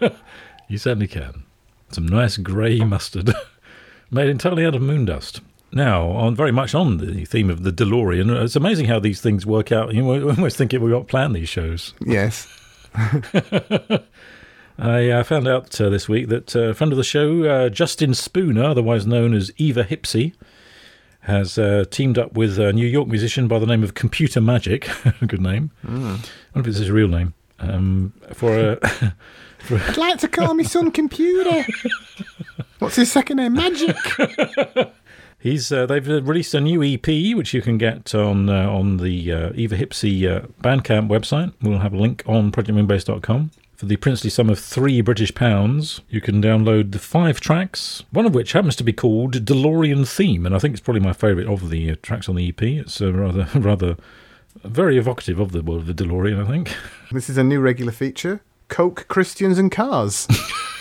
though? 0.00 0.10
You 0.68 0.78
certainly 0.78 1.06
can. 1.06 1.44
Some 1.90 2.06
nice 2.06 2.36
grey 2.38 2.80
mustard, 2.80 3.32
made 4.10 4.28
entirely 4.28 4.64
out 4.66 4.74
of 4.74 4.82
moon 4.82 5.04
dust. 5.04 5.40
Now, 5.72 6.08
on 6.10 6.34
very 6.34 6.52
much 6.52 6.74
on 6.74 6.96
the 6.96 7.24
theme 7.26 7.50
of 7.50 7.62
the 7.62 7.70
DeLorean, 7.70 8.42
it's 8.42 8.56
amazing 8.56 8.86
how 8.86 8.98
these 8.98 9.20
things 9.20 9.44
work 9.44 9.70
out. 9.70 9.94
You 9.94 10.02
know, 10.02 10.30
almost 10.30 10.56
think 10.56 10.72
we've 10.72 10.90
got 10.90 11.08
planned 11.08 11.36
these 11.36 11.48
shows. 11.48 11.94
Yes. 12.00 12.48
I 14.78 15.10
uh, 15.10 15.24
found 15.24 15.48
out 15.48 15.78
uh, 15.80 15.88
this 15.88 16.08
week 16.08 16.28
that 16.28 16.54
uh, 16.54 16.60
a 16.60 16.74
friend 16.74 16.92
of 16.92 16.96
the 16.96 17.04
show, 17.04 17.42
uh, 17.44 17.68
Justin 17.68 18.14
Spooner, 18.14 18.64
otherwise 18.64 19.06
known 19.06 19.34
as 19.34 19.50
Eva 19.56 19.84
Hipsey, 19.84 20.34
has 21.22 21.58
uh, 21.58 21.84
teamed 21.90 22.16
up 22.16 22.34
with 22.34 22.58
a 22.58 22.72
New 22.72 22.86
York 22.86 23.08
musician 23.08 23.48
by 23.48 23.58
the 23.58 23.66
name 23.66 23.82
of 23.82 23.94
Computer 23.94 24.40
Magic. 24.40 24.88
Good 25.26 25.42
name. 25.42 25.72
I 25.84 25.88
wonder 25.88 26.20
if 26.54 26.66
it's 26.68 26.78
his 26.78 26.90
real 26.90 27.08
name. 27.08 27.34
Um, 27.58 28.14
for 28.32 28.56
a 28.56 28.78
I'd 29.70 29.96
like 29.96 30.18
to 30.20 30.28
call 30.28 30.54
my 30.54 30.62
son 30.62 30.92
computer. 30.92 31.66
What's 32.78 32.96
his 32.96 33.10
second 33.10 33.38
name? 33.38 33.54
Magic. 33.54 33.96
He's 35.38 35.70
uh, 35.70 35.86
they've 35.86 36.08
uh, 36.08 36.22
released 36.22 36.54
a 36.54 36.60
new 36.60 36.82
EP 36.82 37.06
which 37.36 37.54
you 37.54 37.62
can 37.62 37.78
get 37.78 38.12
on 38.14 38.48
uh, 38.48 38.68
on 38.68 38.96
the 38.96 39.32
uh, 39.32 39.52
Eva 39.54 39.76
Hipsey 39.76 40.26
uh, 40.26 40.46
Bandcamp 40.62 41.08
website. 41.08 41.52
We'll 41.62 41.78
have 41.78 41.92
a 41.92 41.98
link 41.98 42.24
on 42.26 42.50
projectmoonbase.com. 42.50 43.52
For 43.76 43.86
the 43.86 43.96
princely 43.96 44.28
sum 44.28 44.50
of 44.50 44.58
three 44.58 45.00
British 45.00 45.32
pounds, 45.32 46.00
you 46.10 46.20
can 46.20 46.42
download 46.42 46.90
the 46.90 46.98
five 46.98 47.38
tracks, 47.38 48.02
one 48.10 48.26
of 48.26 48.34
which 48.34 48.50
happens 48.50 48.74
to 48.74 48.82
be 48.82 48.92
called 48.92 49.44
DeLorean 49.44 50.08
Theme, 50.08 50.44
and 50.44 50.56
I 50.56 50.58
think 50.58 50.72
it's 50.72 50.80
probably 50.80 51.02
my 51.02 51.12
favourite 51.12 51.48
of 51.48 51.70
the 51.70 51.92
uh, 51.92 51.96
tracks 52.02 52.28
on 52.28 52.34
the 52.34 52.48
EP. 52.48 52.60
It's 52.60 53.00
uh, 53.00 53.12
rather 53.12 53.48
rather 53.54 53.96
very 54.64 54.98
evocative 54.98 55.38
of 55.38 55.52
the 55.52 55.62
world 55.62 55.88
of 55.88 55.96
the 55.96 56.04
DeLorean, 56.04 56.44
I 56.44 56.48
think. 56.48 56.74
This 57.12 57.30
is 57.30 57.38
a 57.38 57.44
new 57.44 57.60
regular 57.60 57.92
feature. 57.92 58.40
Coke, 58.66 59.06
Christians 59.06 59.58
and 59.58 59.70
cars. 59.70 60.26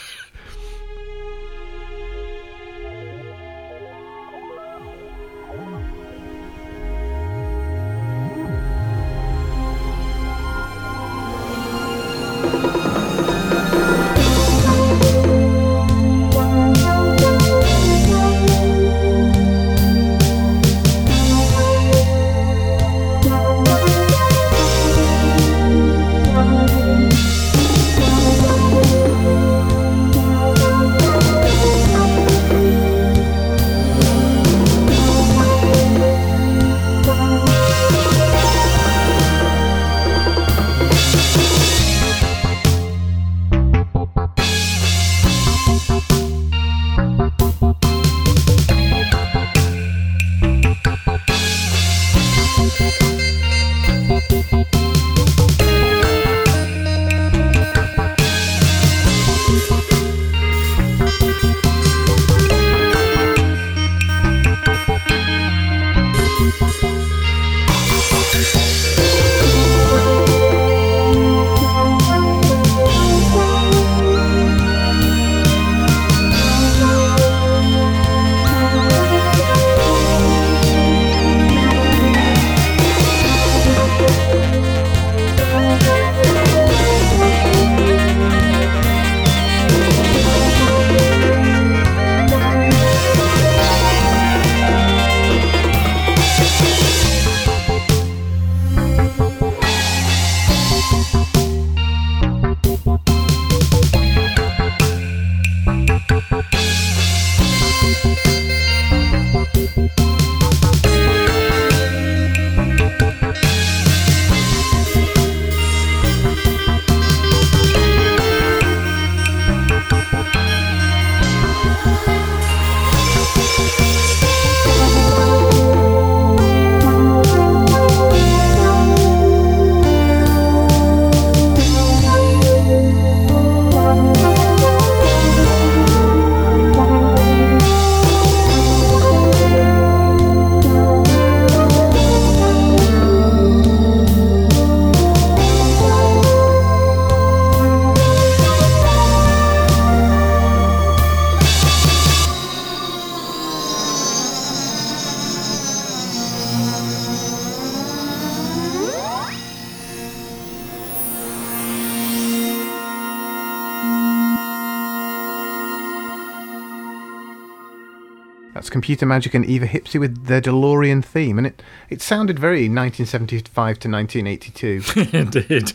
Computer 168.87 169.05
Magic 169.05 169.33
and 169.33 169.45
Eva 169.45 169.67
Hipsey 169.67 169.99
with 169.99 170.27
their 170.27 170.39
DeLorean 170.39 171.03
theme, 171.03 171.37
and 171.37 171.45
it, 171.45 171.61
it 171.89 172.01
sounded 172.01 172.39
very 172.39 172.69
1975 172.69 173.79
to 173.79 173.89
1982. 173.89 174.81
it 175.17 175.29
did. 175.29 175.73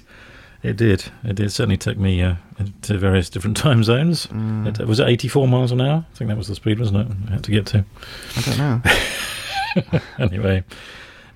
It 0.62 0.79
did. 0.79 1.05
It 1.22 1.35
did 1.35 1.53
certainly 1.53 1.77
took 1.77 1.98
me 1.98 2.22
uh, 2.22 2.37
to 2.81 2.96
various 2.96 3.29
different 3.29 3.57
time 3.59 3.85
zones. 3.85 4.29
Mm. 4.29 4.81
It, 4.81 4.87
was 4.87 4.98
it 4.98 5.09
84 5.09 5.46
miles 5.46 5.72
an 5.72 5.83
hour? 5.83 6.07
I 6.11 6.16
think 6.16 6.29
that 6.29 6.38
was 6.38 6.48
the 6.48 6.55
speed, 6.55 6.79
wasn't 6.79 7.07
it? 7.07 7.16
I 7.29 7.33
had 7.35 7.44
to 7.44 7.51
get 7.51 7.66
to. 7.66 7.85
I 8.35 8.40
don't 8.40 8.59
know. 8.59 10.01
anyway, 10.18 10.64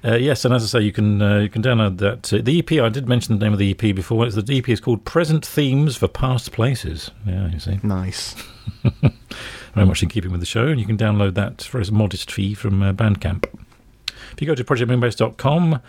uh, 0.04 0.14
yes, 0.14 0.44
and 0.44 0.54
as 0.54 0.62
I 0.62 0.78
say, 0.78 0.84
you 0.84 0.92
can 0.92 1.20
uh, 1.20 1.38
you 1.38 1.48
can 1.48 1.62
download 1.62 1.98
that. 1.98 2.32
Uh, 2.32 2.40
the 2.42 2.58
EP, 2.58 2.72
I 2.72 2.88
did 2.88 3.08
mention 3.08 3.38
the 3.38 3.44
name 3.44 3.52
of 3.52 3.58
the 3.58 3.70
EP 3.70 3.94
before. 3.94 4.26
It's 4.26 4.36
the 4.36 4.58
EP 4.58 4.68
is 4.68 4.80
called 4.80 5.04
Present 5.04 5.44
Themes 5.44 5.96
for 5.96 6.08
Past 6.08 6.52
Places. 6.52 7.10
Yeah, 7.26 7.48
you 7.50 7.58
see. 7.58 7.80
Nice. 7.82 8.34
Very 9.74 9.86
much 9.86 10.02
in 10.02 10.08
keeping 10.08 10.30
with 10.30 10.40
the 10.40 10.46
show, 10.46 10.66
and 10.68 10.80
you 10.80 10.86
can 10.86 10.96
download 10.96 11.34
that 11.34 11.62
for 11.62 11.80
a 11.80 11.90
modest 11.90 12.30
fee 12.30 12.54
from 12.54 12.82
uh, 12.82 12.92
Bandcamp. 12.92 13.46
If 14.32 14.40
you 14.40 14.46
go 14.46 14.54
to 14.54 14.64
projectmoonbase.com, 14.64 15.80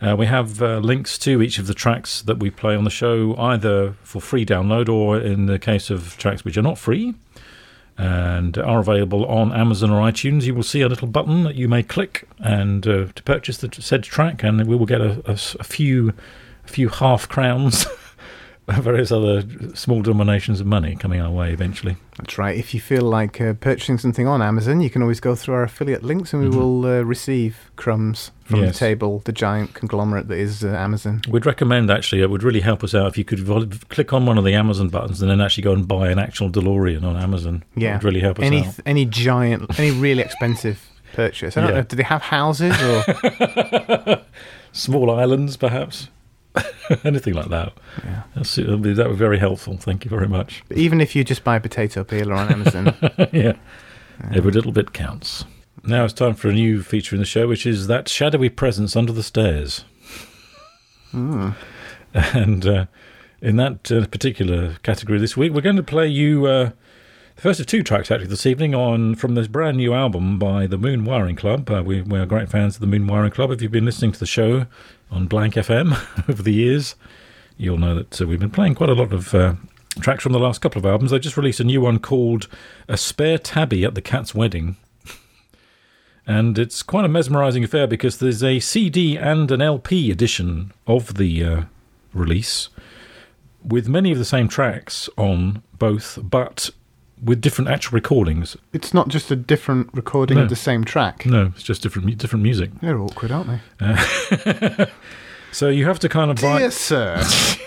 uh, 0.00 0.16
we 0.16 0.26
have 0.26 0.62
uh, 0.62 0.78
links 0.78 1.18
to 1.18 1.42
each 1.42 1.58
of 1.58 1.66
the 1.66 1.74
tracks 1.74 2.22
that 2.22 2.38
we 2.38 2.50
play 2.50 2.74
on 2.74 2.84
the 2.84 2.90
show, 2.90 3.36
either 3.36 3.92
for 4.02 4.20
free 4.20 4.46
download 4.46 4.88
or 4.88 5.18
in 5.18 5.46
the 5.46 5.58
case 5.58 5.90
of 5.90 6.16
tracks 6.16 6.44
which 6.44 6.56
are 6.56 6.62
not 6.62 6.78
free 6.78 7.14
and 8.00 8.56
are 8.56 8.78
available 8.78 9.26
on 9.26 9.52
Amazon 9.52 9.90
or 9.90 10.00
iTunes. 10.00 10.44
You 10.44 10.54
will 10.54 10.62
see 10.62 10.80
a 10.80 10.88
little 10.88 11.06
button 11.06 11.44
that 11.44 11.54
you 11.54 11.68
may 11.68 11.82
click 11.82 12.26
and 12.38 12.86
uh, 12.86 13.08
to 13.14 13.22
purchase 13.24 13.58
the 13.58 13.70
said 13.78 14.04
track, 14.04 14.42
and 14.42 14.66
we 14.66 14.74
will 14.74 14.86
get 14.86 15.02
a, 15.02 15.22
a, 15.30 15.32
a 15.32 15.64
few 15.64 16.14
a 16.64 16.68
few 16.68 16.88
half 16.88 17.28
crowns 17.28 17.86
various 18.80 19.10
other 19.10 19.42
small 19.74 20.02
denominations 20.02 20.60
of 20.60 20.66
money 20.66 20.96
coming 20.96 21.20
our 21.20 21.30
way 21.30 21.52
eventually. 21.52 21.96
That's 22.18 22.38
right. 22.38 22.56
If 22.56 22.74
you 22.74 22.80
feel 22.80 23.02
like 23.02 23.40
uh, 23.40 23.54
purchasing 23.54 23.98
something 23.98 24.26
on 24.26 24.42
Amazon, 24.42 24.80
you 24.80 24.90
can 24.90 25.02
always 25.02 25.20
go 25.20 25.34
through 25.34 25.54
our 25.54 25.62
affiliate 25.62 26.02
links 26.02 26.32
and 26.32 26.42
we 26.42 26.48
mm-hmm. 26.48 26.58
will 26.58 26.86
uh, 26.86 27.02
receive 27.02 27.70
crumbs 27.76 28.30
from 28.44 28.60
yes. 28.60 28.72
the 28.72 28.78
table, 28.78 29.22
the 29.24 29.32
giant 29.32 29.74
conglomerate 29.74 30.28
that 30.28 30.38
is 30.38 30.64
uh, 30.64 30.68
Amazon. 30.68 31.22
We'd 31.28 31.46
recommend 31.46 31.90
actually, 31.90 32.22
it 32.22 32.30
would 32.30 32.42
really 32.42 32.60
help 32.60 32.84
us 32.84 32.94
out 32.94 33.06
if 33.08 33.16
you 33.16 33.24
could 33.24 33.40
vol- 33.40 33.66
click 33.88 34.12
on 34.12 34.26
one 34.26 34.38
of 34.38 34.44
the 34.44 34.54
Amazon 34.54 34.88
buttons 34.88 35.22
and 35.22 35.30
then 35.30 35.40
actually 35.40 35.62
go 35.62 35.72
and 35.72 35.86
buy 35.88 36.10
an 36.10 36.18
actual 36.18 36.50
DeLorean 36.50 37.02
on 37.04 37.16
Amazon. 37.16 37.64
Yeah. 37.76 37.90
It 37.90 37.92
would 37.94 38.04
really 38.04 38.20
help 38.20 38.38
us 38.38 38.44
any, 38.44 38.64
out. 38.64 38.80
Any 38.84 39.06
giant, 39.06 39.78
any 39.78 39.90
really 39.92 40.22
expensive 40.22 40.86
purchase. 41.12 41.56
I 41.56 41.60
don't 41.62 41.70
yeah. 41.70 41.76
know, 41.76 41.82
do 41.82 41.96
they 41.96 42.02
have 42.02 42.22
houses 42.22 42.76
or. 42.82 44.22
Small 44.72 45.10
islands, 45.10 45.56
perhaps? 45.56 46.08
anything 47.04 47.34
like 47.34 47.48
that. 47.48 47.72
Yeah. 48.04 48.22
That's, 48.34 48.54
that 48.56 48.68
would 48.68 48.82
be 48.82 48.94
very 48.94 49.38
helpful. 49.38 49.76
Thank 49.76 50.04
you 50.04 50.08
very 50.08 50.28
much. 50.28 50.62
But 50.68 50.78
even 50.78 51.00
if 51.00 51.14
you 51.14 51.24
just 51.24 51.44
buy 51.44 51.56
a 51.56 51.60
potato 51.60 52.04
peeler 52.04 52.34
on 52.34 52.52
Amazon, 52.52 52.94
yeah. 53.18 53.26
yeah, 53.32 53.54
every 54.32 54.52
little 54.52 54.72
bit 54.72 54.92
counts. 54.92 55.44
Now 55.84 56.04
it's 56.04 56.12
time 56.12 56.34
for 56.34 56.48
a 56.48 56.52
new 56.52 56.82
feature 56.82 57.16
in 57.16 57.20
the 57.20 57.26
show, 57.26 57.48
which 57.48 57.66
is 57.66 57.86
that 57.86 58.08
shadowy 58.08 58.48
presence 58.48 58.96
under 58.96 59.12
the 59.12 59.22
stairs. 59.22 59.84
Mm. 61.12 61.54
And 62.12 62.66
uh, 62.66 62.86
in 63.40 63.54
that 63.56 63.92
uh, 63.92 64.04
particular 64.06 64.74
category 64.82 65.20
this 65.20 65.36
week, 65.36 65.52
we're 65.52 65.60
going 65.60 65.76
to 65.76 65.82
play 65.84 66.08
you 66.08 66.46
uh, 66.46 66.70
the 67.36 67.42
first 67.42 67.60
of 67.60 67.66
two 67.66 67.84
tracks 67.84 68.10
actually 68.10 68.26
this 68.26 68.46
evening 68.46 68.74
on 68.74 69.14
from 69.14 69.36
this 69.36 69.46
brand 69.46 69.76
new 69.76 69.94
album 69.94 70.36
by 70.36 70.66
the 70.66 70.76
Moon 70.76 71.04
Wiring 71.04 71.36
Club. 71.36 71.70
Uh, 71.70 71.84
we, 71.84 72.02
we 72.02 72.18
are 72.18 72.26
great 72.26 72.48
fans 72.48 72.74
of 72.74 72.80
the 72.80 72.88
Moon 72.88 73.06
Wiring 73.06 73.30
Club. 73.30 73.52
If 73.52 73.62
you've 73.62 73.70
been 73.70 73.84
listening 73.84 74.10
to 74.10 74.18
the 74.18 74.26
show 74.26 74.66
on 75.10 75.26
Blank 75.26 75.54
FM 75.54 76.28
over 76.28 76.42
the 76.42 76.52
years, 76.52 76.94
you'll 77.56 77.78
know 77.78 77.94
that 77.94 78.20
uh, 78.20 78.26
we've 78.26 78.40
been 78.40 78.50
playing 78.50 78.74
quite 78.74 78.90
a 78.90 78.94
lot 78.94 79.12
of 79.12 79.34
uh, 79.34 79.54
tracks 80.00 80.22
from 80.22 80.32
the 80.32 80.38
last 80.38 80.60
couple 80.60 80.78
of 80.78 80.86
albums. 80.86 81.10
They 81.10 81.18
just 81.18 81.36
released 81.36 81.60
a 81.60 81.64
new 81.64 81.80
one 81.80 81.98
called 81.98 82.48
A 82.88 82.96
Spare 82.96 83.38
Tabby 83.38 83.84
at 83.84 83.94
the 83.94 84.02
Cat's 84.02 84.34
Wedding. 84.34 84.76
And 86.26 86.60
it's 86.60 86.84
quite 86.84 87.04
a 87.04 87.08
mesmerising 87.08 87.64
affair 87.64 87.88
because 87.88 88.18
there's 88.18 88.44
a 88.44 88.60
CD 88.60 89.16
and 89.16 89.50
an 89.50 89.60
LP 89.60 90.12
edition 90.12 90.70
of 90.86 91.14
the 91.14 91.42
uh, 91.42 91.62
release 92.12 92.68
with 93.64 93.88
many 93.88 94.12
of 94.12 94.18
the 94.18 94.24
same 94.24 94.46
tracks 94.46 95.08
on 95.16 95.62
both, 95.78 96.18
but 96.22 96.70
with 97.22 97.40
different 97.40 97.70
actual 97.70 97.94
recordings. 97.94 98.56
It's 98.72 98.94
not 98.94 99.08
just 99.08 99.30
a 99.30 99.36
different 99.36 99.90
recording 99.92 100.36
no. 100.36 100.44
of 100.44 100.48
the 100.48 100.56
same 100.56 100.84
track. 100.84 101.26
No, 101.26 101.52
it's 101.54 101.62
just 101.62 101.82
different 101.82 102.18
different 102.18 102.42
music. 102.42 102.70
They're 102.80 102.98
awkward, 102.98 103.32
aren't 103.32 103.48
they? 103.48 103.60
Uh, 103.80 104.86
so 105.52 105.68
you 105.68 105.86
have 105.86 105.98
to 106.00 106.08
kind 106.08 106.30
of 106.30 106.40
buy. 106.40 106.58
Dear 106.58 106.70
sir. 106.70 107.22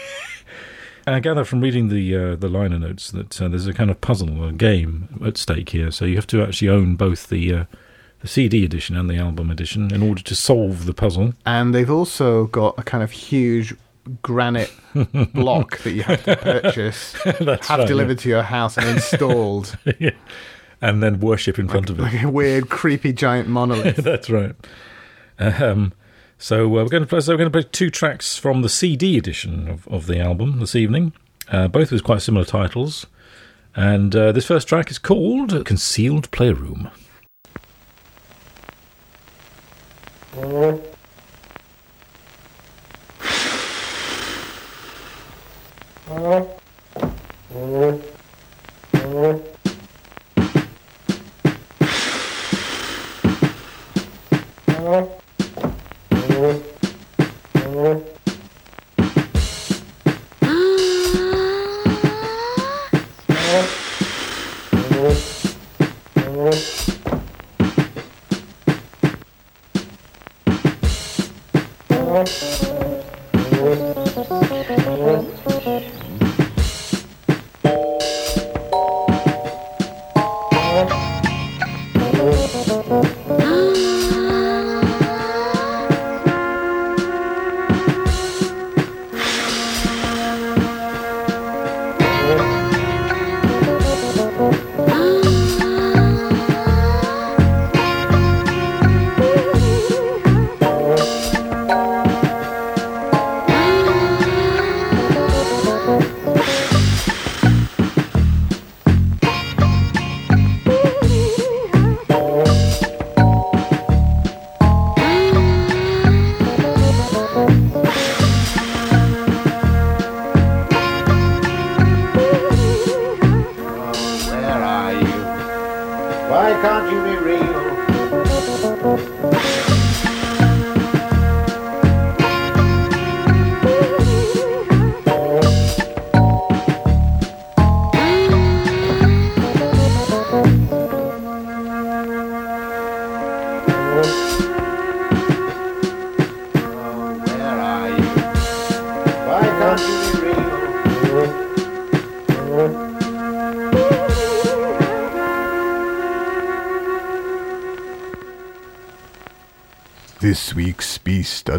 And 1.05 1.15
I 1.15 1.19
gather 1.19 1.43
from 1.43 1.59
reading 1.59 1.89
the 1.89 2.15
uh, 2.15 2.35
the 2.35 2.47
liner 2.47 2.79
notes 2.79 3.11
that 3.11 3.41
uh, 3.41 3.49
there's 3.49 3.67
a 3.67 3.73
kind 3.73 3.91
of 3.91 3.99
puzzle, 3.99 4.45
a 4.45 4.53
game 4.53 5.21
at 5.25 5.37
stake 5.37 5.69
here. 5.69 5.91
So 5.91 6.05
you 6.05 6.15
have 6.15 6.27
to 6.27 6.41
actually 6.41 6.69
own 6.69 6.95
both 6.95 7.27
the 7.27 7.53
uh, 7.53 7.65
the 8.21 8.27
CD 8.29 8.63
edition 8.63 8.95
and 8.95 9.09
the 9.09 9.17
album 9.17 9.51
edition 9.51 9.93
in 9.93 10.01
order 10.01 10.21
to 10.21 10.35
solve 10.35 10.85
the 10.85 10.93
puzzle. 10.93 11.33
And 11.45 11.75
they've 11.75 11.91
also 11.91 12.45
got 12.45 12.79
a 12.79 12.83
kind 12.83 13.03
of 13.03 13.11
huge 13.11 13.75
granite 14.21 14.71
block 15.33 15.79
that 15.79 15.91
you 15.91 16.03
have 16.03 16.23
to 16.25 16.35
purchase, 16.35 17.13
have 17.23 17.39
right, 17.39 17.87
delivered 17.87 18.19
yeah. 18.19 18.23
to 18.23 18.29
your 18.29 18.43
house 18.43 18.77
and 18.77 18.87
installed. 18.87 19.77
yeah. 19.99 20.11
And 20.81 21.01
then 21.01 21.19
worship 21.19 21.57
in 21.57 21.67
like, 21.67 21.71
front 21.71 21.89
of 21.89 21.99
it. 21.99 22.01
Like 22.01 22.23
a 22.23 22.29
weird, 22.29 22.69
creepy 22.69 23.13
giant 23.13 23.47
monolith. 23.47 23.97
That's 23.97 24.29
right. 24.29 24.55
Um, 25.39 25.93
so 26.37 26.65
uh, 26.65 26.83
we're 26.83 26.89
going 26.89 27.03
to 27.03 27.07
play. 27.07 27.21
So 27.21 27.31
we're 27.33 27.37
going 27.37 27.51
to 27.51 27.61
play 27.61 27.69
two 27.71 27.89
tracks 27.89 28.37
from 28.37 28.61
the 28.63 28.69
CD 28.69 29.17
edition 29.17 29.69
of, 29.69 29.87
of 29.87 30.07
the 30.07 30.19
album 30.19 30.59
this 30.59 30.75
evening. 30.75 31.13
Uh, 31.49 31.67
both 31.67 31.91
with 31.91 32.03
quite 32.03 32.21
similar 32.21 32.45
titles, 32.45 33.05
and 33.75 34.15
uh, 34.15 34.31
this 34.31 34.45
first 34.45 34.67
track 34.67 34.91
is 34.91 34.97
called 34.97 35.65
"Concealed 35.65 36.29
Playroom." 36.31 36.89
Thank 72.13 72.52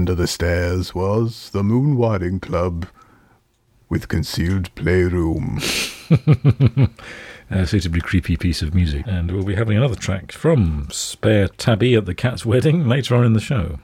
Under 0.05 0.15
the 0.15 0.27
Stairs 0.27 0.95
was 0.95 1.49
the 1.49 1.63
Moon 1.63 1.97
Wiring 1.97 2.39
Club 2.39 2.87
with 3.89 4.09
Concealed 4.09 4.69
Playroom. 4.75 5.63
a 7.51 7.67
suitably 7.67 8.03
creepy 8.03 8.37
piece 8.37 8.61
of 8.61 8.75
music. 8.75 9.07
And 9.07 9.33
we'll 9.33 9.45
be 9.45 9.55
having 9.55 9.79
another 9.79 9.95
track 9.95 10.31
from 10.31 10.89
Spare 10.93 11.49
Tabby 11.49 11.95
at 11.95 12.05
the 12.05 12.15
Cat's 12.15 12.45
Wedding 12.45 12.87
later 12.87 13.15
on 13.15 13.25
in 13.25 13.33
the 13.33 13.41
show. 13.41 13.79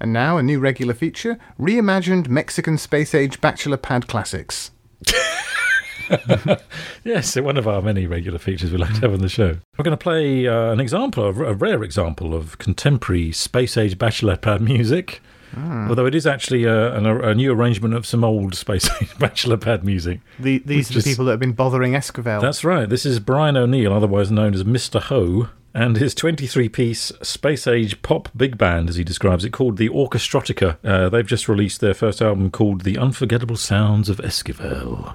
And 0.00 0.10
now 0.10 0.38
a 0.38 0.42
new 0.42 0.58
regular 0.58 0.94
feature 0.94 1.38
reimagined 1.60 2.28
Mexican 2.28 2.78
space 2.78 3.14
age 3.14 3.38
bachelor 3.42 3.76
pad 3.76 4.08
classics. 4.08 4.70
yes, 7.04 7.36
one 7.36 7.58
of 7.58 7.68
our 7.68 7.82
many 7.82 8.06
regular 8.06 8.38
features 8.38 8.72
we 8.72 8.78
like 8.78 8.94
to 8.94 9.00
have 9.02 9.12
on 9.12 9.20
the 9.20 9.28
show. 9.28 9.58
We're 9.76 9.84
going 9.84 9.98
to 9.98 10.02
play 10.02 10.46
uh, 10.46 10.72
an 10.72 10.80
example, 10.80 11.24
a 11.24 11.52
rare 11.52 11.82
example 11.82 12.34
of 12.34 12.56
contemporary 12.56 13.32
space 13.32 13.76
age 13.76 13.98
bachelor 13.98 14.38
pad 14.38 14.62
music. 14.62 15.20
Mm. 15.54 15.88
Although 15.88 16.06
it 16.06 16.14
is 16.14 16.26
actually 16.26 16.64
a, 16.64 16.98
a, 16.98 17.30
a, 17.30 17.34
new 17.34 17.52
arrangement 17.52 17.94
of 17.94 18.06
some 18.06 18.24
old 18.24 18.54
space 18.54 18.88
age 19.00 19.10
bachelor 19.18 19.56
pad 19.56 19.84
music. 19.84 20.20
The, 20.38 20.58
these 20.58 20.90
are 20.90 20.94
the 20.94 20.98
is, 20.98 21.04
people 21.04 21.24
that 21.26 21.32
have 21.32 21.40
been 21.40 21.52
bothering 21.52 21.92
Esquivel. 21.92 22.40
That's 22.40 22.64
right. 22.64 22.88
This 22.88 23.06
is 23.06 23.18
Brian 23.20 23.56
O'Neill, 23.56 23.92
otherwise 23.92 24.30
known 24.30 24.54
as 24.54 24.64
Mr. 24.64 25.00
Ho, 25.02 25.48
and 25.74 25.96
his 25.96 26.14
23 26.14 26.68
piece 26.68 27.12
space 27.22 27.66
age 27.66 28.02
pop 28.02 28.28
big 28.36 28.58
band, 28.58 28.88
as 28.88 28.96
he 28.96 29.04
describes 29.04 29.44
it, 29.44 29.50
called 29.50 29.76
the 29.76 29.88
Orchestrotica. 29.88 30.76
Uh, 30.84 31.08
they've 31.08 31.26
just 31.26 31.48
released 31.48 31.80
their 31.80 31.94
first 31.94 32.20
album 32.20 32.50
called 32.50 32.82
The 32.82 32.98
Unforgettable 32.98 33.56
Sounds 33.56 34.08
of 34.08 34.18
Esquivel 34.18 35.14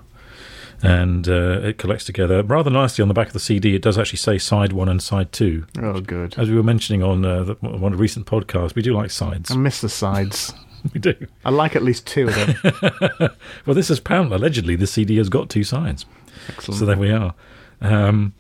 and 0.84 1.30
uh, 1.30 1.62
it 1.62 1.78
collects 1.78 2.04
together 2.04 2.44
rather 2.44 2.70
nicely 2.70 3.02
on 3.02 3.08
the 3.08 3.14
back 3.14 3.28
of 3.28 3.34
the 3.34 3.40
CD. 3.40 3.74
It 3.74 3.82
does 3.82 3.98
actually 3.98 4.18
say 4.18 4.38
side 4.38 4.74
one 4.74 4.90
and 4.90 5.02
side 5.02 5.32
two. 5.32 5.66
Oh, 5.82 6.02
good. 6.02 6.38
As 6.38 6.50
we 6.50 6.58
were 6.58 6.64
mentioning 6.64 7.02
on 7.02 7.24
uh, 7.24 7.44
the, 7.44 7.54
one 7.56 7.94
of 7.94 7.98
the 7.98 8.02
recent 8.02 8.26
podcasts, 8.26 8.76
we 8.76 8.82
do 8.82 8.94
like 8.94 9.10
sides. 9.10 9.50
I 9.50 9.56
miss 9.56 9.80
the 9.80 9.88
sides. 9.88 10.54
we 10.94 11.00
do. 11.00 11.16
I 11.46 11.52
like 11.52 11.78
at 11.78 11.84
least 11.84 12.06
two 12.06 12.28
of 12.28 12.36
them. 12.36 13.30
well, 13.66 13.76
this 13.76 13.90
is 13.90 14.00
apparently 14.00 14.36
allegedly 14.36 14.76
the 14.76 14.86
CD 14.86 15.16
has 15.18 15.30
got 15.30 15.50
two 15.50 15.64
sides. 15.64 16.06
Excellent. 16.50 16.80
So 16.80 16.86
there 16.86 16.98
we 16.98 17.12
are. 17.12 17.34
Um, 17.80 18.34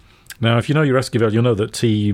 now, 0.43 0.57
if 0.57 0.69
you 0.69 0.75
know 0.75 0.81
your 0.81 0.99
Esquivel, 0.99 1.31
you'll 1.31 1.43
know 1.43 1.55
that 1.55 1.77
he 1.77 2.13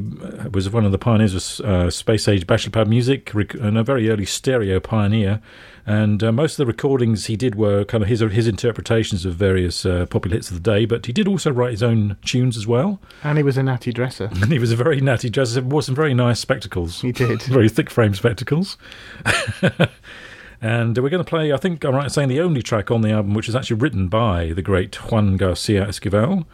was 0.51 0.69
one 0.69 0.85
of 0.85 0.91
the 0.91 0.97
pioneers 0.97 1.59
of 1.59 1.65
uh, 1.65 1.89
space 1.89 2.27
age 2.27 2.47
bachelor 2.47 2.71
pad 2.71 2.87
music 2.87 3.33
and 3.33 3.77
a 3.77 3.83
very 3.83 4.09
early 4.09 4.25
stereo 4.25 4.79
pioneer. 4.79 5.41
And 5.85 6.23
uh, 6.23 6.31
most 6.31 6.53
of 6.53 6.57
the 6.57 6.65
recordings 6.67 7.25
he 7.25 7.35
did 7.35 7.55
were 7.55 7.83
kind 7.83 8.03
of 8.03 8.09
his 8.09 8.19
his 8.19 8.47
interpretations 8.47 9.25
of 9.25 9.33
various 9.33 9.85
uh, 9.85 10.05
popular 10.05 10.37
hits 10.37 10.51
of 10.51 10.61
the 10.61 10.71
day, 10.71 10.85
but 10.85 11.07
he 11.07 11.11
did 11.11 11.27
also 11.27 11.51
write 11.51 11.71
his 11.71 11.81
own 11.81 12.17
tunes 12.23 12.55
as 12.57 12.67
well. 12.67 13.01
And 13.23 13.37
he 13.39 13.43
was 13.43 13.57
a 13.57 13.63
natty 13.63 13.91
dresser. 13.91 14.29
And 14.41 14.51
he 14.51 14.59
was 14.59 14.71
a 14.71 14.75
very 14.75 15.01
natty 15.01 15.29
dresser. 15.29 15.61
He 15.61 15.67
Wore 15.67 15.81
some 15.81 15.95
very 15.95 16.13
nice 16.13 16.39
spectacles. 16.39 17.01
He 17.01 17.11
did. 17.11 17.41
very 17.43 17.69
thick 17.69 17.89
frame 17.89 18.13
spectacles. 18.13 18.77
and 20.61 20.97
we're 20.97 21.09
going 21.09 21.23
to 21.23 21.29
play, 21.29 21.51
I 21.51 21.57
think 21.57 21.83
I'm 21.83 21.95
right 21.95 22.05
in 22.05 22.09
saying, 22.09 22.29
the 22.29 22.41
only 22.41 22.61
track 22.61 22.91
on 22.91 23.01
the 23.01 23.11
album 23.11 23.33
which 23.33 23.49
is 23.49 23.55
actually 23.55 23.77
written 23.77 24.07
by 24.07 24.53
the 24.53 24.61
great 24.61 25.11
Juan 25.11 25.37
Garcia 25.37 25.85
Esquivel. 25.85 26.45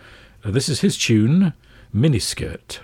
Uh, 0.45 0.51
this 0.51 0.69
is 0.69 0.81
his 0.81 0.97
tune, 0.97 1.53
Miniskirt. 1.95 2.83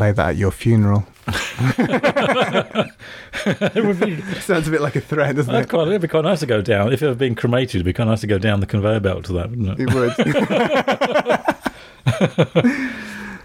Play 0.00 0.12
that 0.12 0.28
at 0.30 0.36
your 0.36 0.50
funeral. 0.50 1.04
it 1.28 1.36
would 3.84 4.00
be 4.00 4.18
Sounds 4.40 4.66
a 4.66 4.70
bit 4.70 4.80
like 4.80 4.96
a 4.96 5.00
threat, 5.02 5.36
doesn't 5.36 5.54
it? 5.54 5.68
quite, 5.68 5.88
it'd 5.88 6.00
be 6.00 6.08
quite 6.08 6.24
nice 6.24 6.40
to 6.40 6.46
go 6.46 6.62
down. 6.62 6.90
If 6.90 7.02
it 7.02 7.08
had 7.08 7.18
been 7.18 7.34
cremated, 7.34 7.74
it'd 7.74 7.84
be 7.84 7.92
quite 7.92 8.06
nice 8.06 8.22
to 8.22 8.26
go 8.26 8.38
down 8.38 8.60
the 8.60 8.66
conveyor 8.66 9.00
belt 9.00 9.26
to 9.26 9.34
that, 9.34 9.50
wouldn't 9.50 9.78
it? 9.78 9.82
It 9.82 9.92
would. 9.94 10.16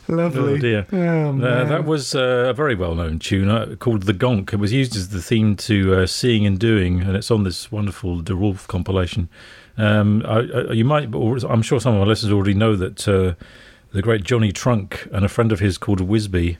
Lovely. 0.17 0.53
Oh 0.53 0.57
dear. 0.57 0.85
Oh, 0.93 1.41
Uh, 1.43 1.65
that 1.65 1.83
was 1.83 2.15
uh, 2.15 2.45
a 2.47 2.53
very 2.53 2.75
well 2.75 2.95
known 2.95 3.19
tune 3.19 3.49
uh, 3.49 3.75
called 3.77 4.03
The 4.03 4.13
Gonk. 4.13 4.53
It 4.53 4.59
was 4.59 4.71
used 4.71 4.95
as 4.95 5.09
the 5.09 5.21
theme 5.21 5.57
to 5.57 6.03
uh, 6.03 6.07
Seeing 6.07 6.45
and 6.45 6.57
Doing, 6.57 7.01
and 7.01 7.17
it's 7.17 7.29
on 7.31 7.43
this 7.43 7.69
wonderful 7.69 8.21
deWolfe 8.21 8.65
compilation. 8.67 9.27
Um, 9.77 10.23
I, 10.25 10.37
I, 10.39 10.71
you 10.71 10.85
might, 10.85 11.13
I'm 11.13 11.61
sure 11.61 11.81
some 11.81 11.95
of 11.95 11.99
our 11.99 12.07
listeners 12.07 12.31
already 12.31 12.53
know 12.53 12.77
that 12.77 13.05
uh, 13.09 13.33
the 13.95 14.01
great 14.01 14.23
Jonny 14.23 14.51
Trunk 14.51 15.07
and 15.13 15.23
a 15.23 15.29
friend 15.29 15.53
of 15.53 15.61
his 15.61 15.77
called 15.77 16.01
Wisbey 16.01 16.57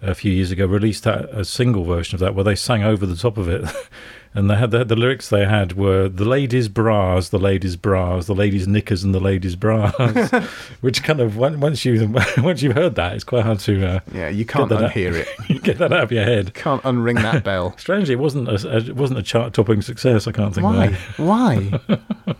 a 0.00 0.14
few 0.14 0.32
years 0.32 0.50
ago 0.50 0.64
released 0.64 1.04
that, 1.04 1.28
a 1.30 1.44
single 1.44 1.84
version 1.84 2.14
of 2.16 2.20
that 2.20 2.34
where 2.34 2.44
they 2.44 2.54
sang 2.54 2.82
over 2.82 3.04
the 3.04 3.14
top 3.16 3.36
of 3.36 3.46
it. 3.48 3.64
And 4.34 4.50
they 4.50 4.56
had 4.56 4.70
the, 4.70 4.84
the 4.84 4.94
lyrics 4.94 5.30
they 5.30 5.46
had 5.46 5.72
were 5.72 6.06
the 6.08 6.26
ladies' 6.26 6.68
bras, 6.68 7.30
the 7.30 7.38
ladies' 7.38 7.76
bras, 7.76 8.26
the 8.26 8.34
ladies' 8.34 8.68
knickers, 8.68 9.02
and 9.02 9.14
the 9.14 9.20
ladies' 9.20 9.56
bras, 9.56 9.94
which 10.82 11.02
kind 11.02 11.20
of 11.20 11.36
once 11.38 11.84
you 11.86 12.14
once 12.38 12.62
you've 12.62 12.74
heard 12.76 12.94
that, 12.96 13.14
it's 13.14 13.24
quite 13.24 13.44
hard 13.44 13.58
to 13.60 13.84
uh, 13.86 14.00
yeah, 14.12 14.28
you 14.28 14.44
can't 14.44 14.70
out. 14.70 14.92
unhear 14.92 15.14
it. 15.14 15.62
get 15.62 15.78
that 15.78 15.92
out 15.94 16.04
of 16.04 16.12
your 16.12 16.24
head. 16.24 16.52
Can't 16.52 16.82
unring 16.82 17.20
that 17.22 17.42
bell. 17.42 17.74
Strangely, 17.78 18.12
it 18.14 18.18
wasn't 18.18 18.48
a, 18.48 18.76
it 18.76 18.94
wasn't 18.96 19.18
a 19.18 19.22
chart-topping 19.22 19.80
success. 19.80 20.26
I 20.26 20.32
can't 20.32 20.54
think 20.54 20.64
Why? 20.66 20.92
why. 21.16 22.36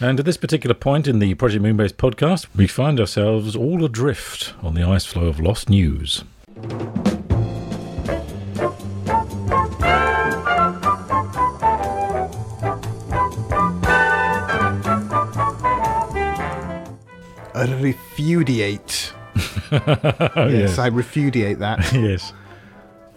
And 0.00 0.20
at 0.20 0.24
this 0.24 0.36
particular 0.36 0.74
point 0.74 1.08
in 1.08 1.18
the 1.18 1.34
Project 1.34 1.64
Moonbase 1.64 1.94
podcast, 1.94 2.46
we 2.54 2.68
find 2.68 3.00
ourselves 3.00 3.56
all 3.56 3.84
adrift 3.84 4.54
on 4.62 4.74
the 4.74 4.84
ice 4.84 5.04
floe 5.04 5.26
of 5.26 5.40
lost 5.40 5.68
news. 5.68 6.24
refudiate. 17.78 19.12
Oh, 19.70 20.48
yes, 20.48 20.78
I 20.78 20.88
refudiate 20.88 21.58
that. 21.58 21.80
yes. 21.92 22.32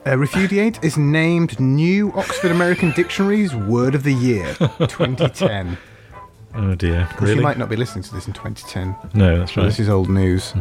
Uh, 0.06 0.12
refudiate 0.12 0.84
is 0.84 0.98
named 0.98 1.58
New 1.62 2.12
Oxford 2.12 2.52
American 2.52 2.92
Dictionary's 2.92 3.56
Word 3.56 3.96
of 3.96 4.04
the 4.04 4.14
Year 4.14 4.54
2010. 4.80 5.78
Oh 6.56 6.76
dear. 6.76 7.08
Really? 7.20 7.36
You 7.36 7.42
might 7.42 7.58
not 7.58 7.70
be 7.70 7.76
listening 7.76 8.04
to 8.04 8.14
this 8.14 8.28
in 8.28 8.34
2010. 8.34 8.96
No, 9.14 9.40
that's 9.40 9.56
right. 9.58 9.64
This 9.66 9.80
is 9.80 9.90
old 9.90 10.10
news, 10.10 10.54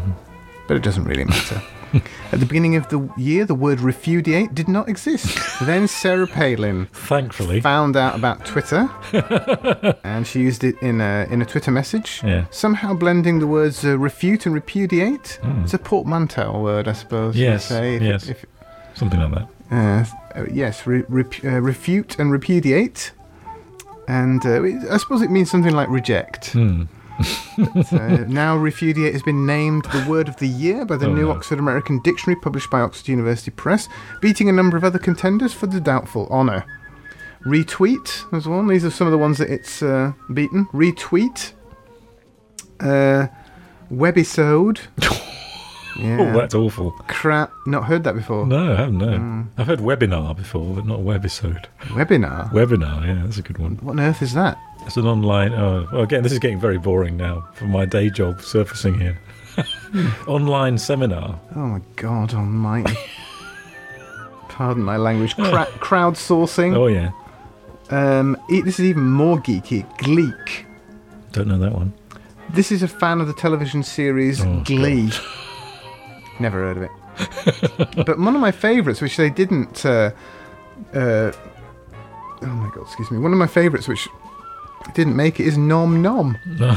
but 0.68 0.76
it 0.76 0.82
doesn't 0.82 1.04
really 1.04 1.24
matter. 1.24 1.60
At 2.30 2.38
the 2.38 2.46
beginning 2.46 2.76
of 2.76 2.88
the 2.88 3.10
year, 3.16 3.44
the 3.44 3.54
word 3.56 3.80
refudiate 3.80 4.54
did 4.54 4.68
not 4.68 4.88
exist. 4.88 5.36
then 5.62 5.88
Sarah 5.88 6.28
Palin 6.28 6.86
Thankfully. 6.92 7.60
found 7.60 7.96
out 7.96 8.14
about 8.14 8.46
Twitter, 8.46 8.88
and 10.04 10.24
she 10.24 10.40
used 10.40 10.62
it 10.62 10.80
in 10.80 11.00
a 11.00 11.26
in 11.30 11.42
a 11.42 11.44
Twitter 11.44 11.72
message. 11.72 12.20
Yeah. 12.22 12.44
Somehow 12.50 12.94
blending 12.94 13.40
the 13.40 13.48
words 13.48 13.84
uh, 13.84 13.98
refute 13.98 14.46
and 14.46 14.54
repudiate. 14.54 15.40
It's 15.64 15.74
a 15.74 15.78
portmanteau 15.78 16.60
word, 16.60 16.86
I 16.86 16.92
suppose. 16.92 17.36
Yes, 17.36 17.66
Say, 17.66 17.96
if- 17.96 18.02
yes. 18.02 18.28
if- 18.28 18.44
Something 18.94 19.20
like 19.20 19.34
that. 19.34 19.48
uh, 19.72 20.40
uh, 20.40 20.44
yes, 20.52 20.86
re- 20.86 21.04
rep- 21.08 21.44
uh, 21.44 21.60
refute 21.60 22.18
and 22.20 22.30
repudiate. 22.30 23.12
And 24.10 24.44
uh, 24.44 24.92
I 24.92 24.96
suppose 24.96 25.22
it 25.22 25.30
means 25.30 25.48
something 25.48 25.72
like 25.72 25.88
reject. 25.88 26.50
Hmm. 26.50 26.82
Uh, 27.20 28.24
now, 28.26 28.58
refudiate 28.58 29.12
has 29.12 29.22
been 29.22 29.46
named 29.46 29.84
the 29.84 30.04
word 30.08 30.26
of 30.26 30.36
the 30.38 30.48
year 30.48 30.84
by 30.84 30.96
the 30.96 31.06
Oh, 31.06 31.12
New 31.14 31.26
no. 31.26 31.30
Oxford 31.30 31.60
American 31.60 32.00
Dictionary, 32.00 32.40
published 32.40 32.70
by 32.70 32.80
Oxford 32.80 33.06
University 33.08 33.52
Press, 33.52 33.88
beating 34.20 34.48
a 34.48 34.52
number 34.52 34.76
of 34.76 34.82
other 34.82 34.98
contenders 34.98 35.52
for 35.52 35.68
the 35.68 35.78
doubtful 35.80 36.26
honour. 36.28 36.64
Retweet 37.46 38.24
as 38.36 38.48
one. 38.48 38.66
These 38.66 38.84
are 38.84 38.90
some 38.90 39.06
of 39.06 39.12
the 39.12 39.18
ones 39.18 39.38
that 39.38 39.48
it's 39.48 39.80
uh, 39.80 40.12
beaten. 40.34 40.66
Retweet. 40.72 41.52
Uh, 42.80 43.28
webisode. 43.92 44.80
yeah. 46.00 46.18
Oh, 46.34 46.38
that's 46.38 46.54
awful. 46.54 46.90
Crap. 47.08 47.52
Not 47.66 47.84
heard 47.84 48.04
that 48.04 48.14
before. 48.14 48.46
No, 48.46 48.72
I 48.72 48.76
haven't. 48.76 48.98
No. 48.98 49.16
Hmm. 49.18 49.42
I've 49.58 49.66
heard 49.66 49.80
webinar 49.80 50.36
before, 50.36 50.74
but 50.74 50.86
not 50.86 51.00
webisode. 51.00 51.66
Webinar. 51.88 52.50
Webinar, 52.52 53.06
yeah, 53.06 53.22
that's 53.24 53.38
a 53.38 53.42
good 53.42 53.58
one. 53.58 53.76
What 53.82 53.92
on 53.92 54.00
earth 54.00 54.22
is 54.22 54.32
that? 54.34 54.58
It's 54.86 54.96
an 54.96 55.06
online. 55.06 55.52
Oh, 55.52 55.86
well, 55.92 56.02
again, 56.02 56.22
this 56.22 56.32
is 56.32 56.38
getting 56.38 56.58
very 56.60 56.78
boring 56.78 57.16
now 57.16 57.46
for 57.54 57.66
my 57.66 57.84
day 57.84 58.08
job 58.10 58.40
surfacing 58.42 58.98
here. 58.98 59.18
online 60.26 60.78
seminar. 60.78 61.38
Oh 61.54 61.60
my 61.66 61.80
God 61.96 62.32
Almighty! 62.34 62.96
Pardon 64.48 64.82
my 64.82 64.96
language. 64.96 65.34
Cra- 65.36 65.66
crowdsourcing. 65.78 66.74
Oh 66.76 66.86
yeah, 66.86 67.10
Um, 67.90 68.36
e- 68.50 68.62
this 68.62 68.78
is 68.78 68.86
even 68.86 69.08
more 69.10 69.38
geeky. 69.38 69.84
Gleek. 69.98 70.64
don't 71.32 71.48
know 71.48 71.58
that 71.58 71.72
one. 71.72 71.92
This 72.50 72.72
is 72.72 72.82
a 72.82 72.88
fan 72.88 73.20
of 73.20 73.26
the 73.26 73.32
television 73.32 73.82
series 73.82 74.40
Oh, 74.44 74.62
Glee. 74.64 75.10
Never 76.40 76.58
heard 76.58 76.76
of 76.78 76.82
it. 76.84 76.90
but 78.06 78.18
one 78.18 78.34
of 78.34 78.40
my 78.40 78.50
favourites, 78.52 79.00
which 79.00 79.16
they 79.16 79.30
didn't. 79.30 79.84
Uh, 79.84 80.10
uh, 80.94 81.30
oh 82.42 82.46
my 82.46 82.70
god, 82.74 82.82
excuse 82.82 83.10
me. 83.10 83.18
One 83.18 83.32
of 83.32 83.38
my 83.38 83.46
favourites, 83.46 83.86
which 83.86 84.08
didn't 84.94 85.14
make 85.16 85.38
it, 85.38 85.46
is 85.46 85.56
Nom 85.58 86.00
Nom. 86.02 86.36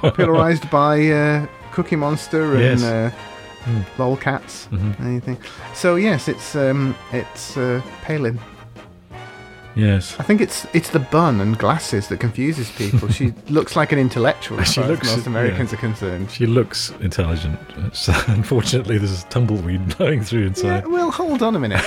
Popularised 0.00 0.70
by 0.70 1.08
uh, 1.08 1.46
Cookie 1.72 1.96
Monster 1.96 2.52
and 2.56 2.80
Yes. 2.80 2.82
uh, 2.82 3.10
Mm. 3.62 3.84
Lolcats. 3.96 4.66
Mhm. 4.70 5.00
Anything. 5.00 5.36
So 5.72 5.94
yes, 5.94 6.26
it's 6.26 6.56
um, 6.56 6.96
it's 7.12 7.56
uh, 7.56 7.80
Palin. 8.02 8.40
Yes, 9.74 10.16
I 10.18 10.22
think 10.22 10.40
it's 10.40 10.66
it's 10.74 10.90
the 10.90 10.98
bun 10.98 11.40
and 11.40 11.58
glasses 11.58 12.08
that 12.08 12.20
confuses 12.20 12.70
people. 12.72 13.08
she 13.08 13.32
looks 13.48 13.74
like 13.76 13.92
an 13.92 13.98
intellectual 13.98 14.60
as 14.60 14.68
She 14.72 14.80
far 14.80 14.84
as 14.84 14.90
looks- 14.90 15.16
most 15.16 15.26
Americans 15.26 15.72
are 15.72 15.76
concerned. 15.78 16.30
she 16.30 16.46
looks 16.46 16.90
intelligent. 17.00 17.58
It's, 17.86 18.08
unfortunately, 18.28 18.98
there's 18.98 19.24
tumbleweed 19.24 19.96
blowing 19.96 20.22
through 20.22 20.40
Yeah, 20.42 20.46
inside. 20.48 20.86
well, 20.88 21.10
hold 21.10 21.42
on 21.42 21.56
a 21.56 21.58
minute. 21.60 21.82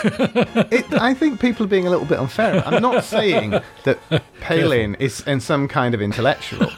it, 0.72 0.86
I 0.94 1.14
think 1.14 1.40
people 1.40 1.66
are 1.66 1.70
being 1.70 1.86
a 1.86 1.90
little 1.92 2.06
bit 2.08 2.18
unfair. 2.20 2.64
I'm 2.66 2.82
not 2.82 3.04
saying 3.04 3.52
that 3.84 4.00
Palin 4.42 4.96
is 4.96 5.22
in 5.28 5.40
some 5.40 5.68
kind 5.68 5.94
of 5.94 6.02
intellectual, 6.02 6.70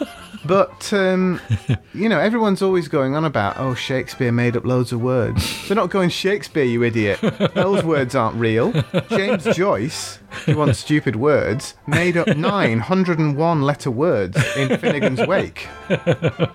but 0.48 0.92
um, 0.94 1.40
you 1.94 2.08
know, 2.10 2.20
everyone's 2.20 2.62
always 2.62 2.88
going 2.88 3.16
on 3.16 3.26
about 3.26 3.58
oh 3.58 3.74
Shakespeare 3.76 4.32
made 4.32 4.56
up 4.56 4.66
loads 4.66 4.92
of 4.92 5.02
words. 5.02 5.68
They're 5.68 5.76
not 5.76 5.90
going 5.90 6.10
Shakespeare, 6.10 6.64
you 6.64 6.84
idiot. 6.84 7.20
Those 7.54 7.84
words 7.84 8.16
aren't 8.16 8.36
real. 8.38 8.72
James 9.10 9.44
Joyce, 9.56 10.20
you 10.48 10.58
want 10.58 10.76
stupid 10.76 11.16
words, 11.16 11.76
made 11.88 12.18
up 12.18 12.28
901 12.36 13.62
letter 13.62 13.92
words 13.92 14.38
in 14.56 14.78
Finnegan's 14.78 15.26
Wake. 15.28 15.68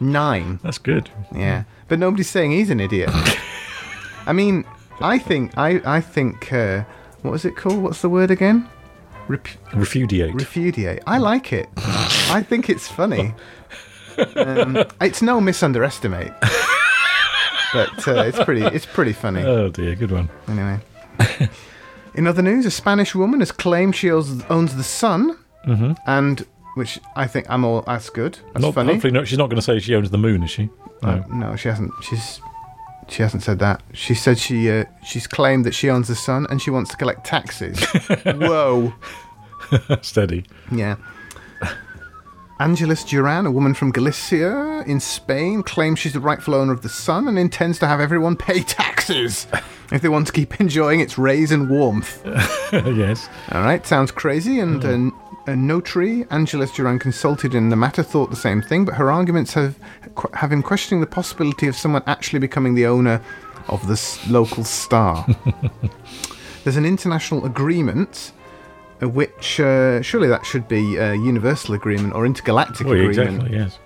Nine. 0.01 0.59
That's 0.63 0.79
good. 0.79 1.11
Yeah, 1.35 1.65
but 1.89 1.99
nobody's 1.99 2.31
saying 2.31 2.53
he's 2.53 2.71
an 2.71 2.81
idiot. 2.81 3.11
I 4.27 4.33
mean, 4.33 4.65
I 5.01 5.19
think 5.19 5.57
I 5.59 5.81
I 5.85 6.01
think 6.01 6.53
uh, 6.53 6.85
what 7.23 7.31
was 7.33 7.45
it 7.45 7.57
called? 7.57 7.83
What's 7.83 8.03
the 8.03 8.09
word 8.09 8.31
again? 8.31 8.69
Rep- 9.29 9.47
Refudiate. 9.73 10.33
refudiate. 10.33 11.01
I 11.07 11.19
like 11.19 11.53
it. 11.53 11.69
I 12.33 12.43
think 12.43 12.69
it's 12.71 12.89
funny. 12.89 13.35
Um, 14.37 14.77
it's 15.01 15.23
no 15.23 15.41
misunderestimate, 15.41 16.39
but 17.73 18.09
uh, 18.09 18.23
it's 18.25 18.43
pretty 18.45 18.63
it's 18.63 18.87
pretty 18.87 19.13
funny. 19.13 19.43
oh 19.43 19.69
dear, 19.69 19.95
good 19.95 20.11
one. 20.11 20.29
Anyway. 20.49 20.79
In 22.15 22.27
other 22.27 22.43
news, 22.43 22.67
a 22.67 22.71
Spanish 22.71 23.15
woman 23.15 23.41
has 23.41 23.51
claimed 23.53 23.97
she 23.97 24.11
owns, 24.11 24.43
owns 24.51 24.77
the 24.77 24.83
sun, 24.83 25.37
hmm 25.65 25.93
and 26.07 26.45
which 26.75 26.99
I 27.17 27.27
think 27.27 27.47
I'm 27.51 27.65
all 27.65 27.83
that's 27.83 28.11
good. 28.11 28.39
That's 28.53 28.63
Not, 28.65 28.75
funny. 28.75 28.93
hopefully, 28.95 29.13
not, 29.13 29.27
she's 29.29 29.39
not 29.39 29.47
going 29.51 29.57
to 29.57 29.63
say 29.63 29.79
she 29.79 29.95
owns 29.95 30.11
the 30.11 30.19
moon, 30.19 30.43
is 30.43 30.51
she? 30.51 30.69
No, 31.03 31.25
No. 31.31 31.51
no, 31.51 31.57
she 31.57 31.69
hasn't. 31.69 31.91
She's 32.03 32.41
she 33.09 33.23
hasn't 33.23 33.43
said 33.43 33.59
that. 33.61 33.83
She 33.95 34.15
said 34.15 34.39
she 34.39 34.71
uh, 34.71 34.85
she's 35.05 35.27
claimed 35.27 35.65
that 35.65 35.75
she 35.75 35.89
owns 35.91 36.09
the 36.09 36.15
sun 36.15 36.47
and 36.51 36.61
she 36.61 36.71
wants 36.71 36.91
to 36.91 36.97
collect 36.99 37.25
taxes. 37.27 37.83
Whoa, 38.27 38.93
Steady. 40.03 40.45
yeah. 40.71 40.97
Angeles 42.63 43.03
Duran, 43.03 43.45
a 43.45 43.51
woman 43.51 43.75
from 43.75 43.91
Galicia 43.91 44.85
in 44.87 45.01
Spain, 45.01 45.65
claims 45.65 45.99
she's 45.99 46.13
the 46.13 46.21
rightful 46.21 46.55
owner 46.55 46.73
of 46.73 46.83
the 46.83 46.89
sun 46.89 47.27
and 47.27 47.37
intends 47.37 47.77
to 47.81 47.89
have 47.89 48.01
everyone 48.01 48.37
pay 48.37 48.63
taxes 48.63 49.49
if 49.91 50.01
they 50.01 50.09
want 50.09 50.29
to 50.29 50.33
keep 50.33 50.61
enjoying 50.61 51.01
its 51.01 51.19
rays 51.19 51.51
and 51.51 51.69
warmth. 51.69 52.23
yes. 52.73 53.29
All 53.51 53.63
right, 53.63 53.85
sounds 53.85 54.13
crazy. 54.13 54.61
And 54.61 54.85
uh, 54.85 55.51
a 55.51 55.57
notary, 55.57 56.25
Angeles 56.31 56.71
Duran, 56.71 57.01
consulted 57.01 57.57
in 57.57 57.69
the 57.69 57.75
matter, 57.75 58.05
thought 58.05 58.31
the 58.31 58.37
same 58.37 58.63
thing, 58.63 58.85
but 58.85 58.95
her 58.95 59.11
arguments 59.11 59.55
have 59.55 59.77
have 60.35 60.53
him 60.53 60.63
questioning 60.63 61.01
the 61.01 61.09
possibility 61.09 61.67
of 61.67 61.75
someone 61.75 62.05
actually 62.07 62.39
becoming 62.39 62.77
the 62.77 62.87
owner 62.87 63.21
of 63.67 63.85
the 63.89 64.31
local 64.31 64.63
star. 64.63 65.27
There's 66.63 66.77
an 66.77 66.87
international 66.87 67.45
agreement. 67.45 68.31
Uh, 69.03 69.09
Which 69.09 69.61
uh, 69.61 70.01
surely 70.03 70.29
that 70.29 70.45
should 70.47 70.69
be 70.69 70.97
a 70.97 71.15
universal 71.15 71.75
agreement 71.75 72.15
or 72.15 72.25
intergalactic 72.27 72.87
Well, 72.87 72.95
agreement. 72.95 73.19
exactly. 73.43 73.57
Yes. 73.59 73.79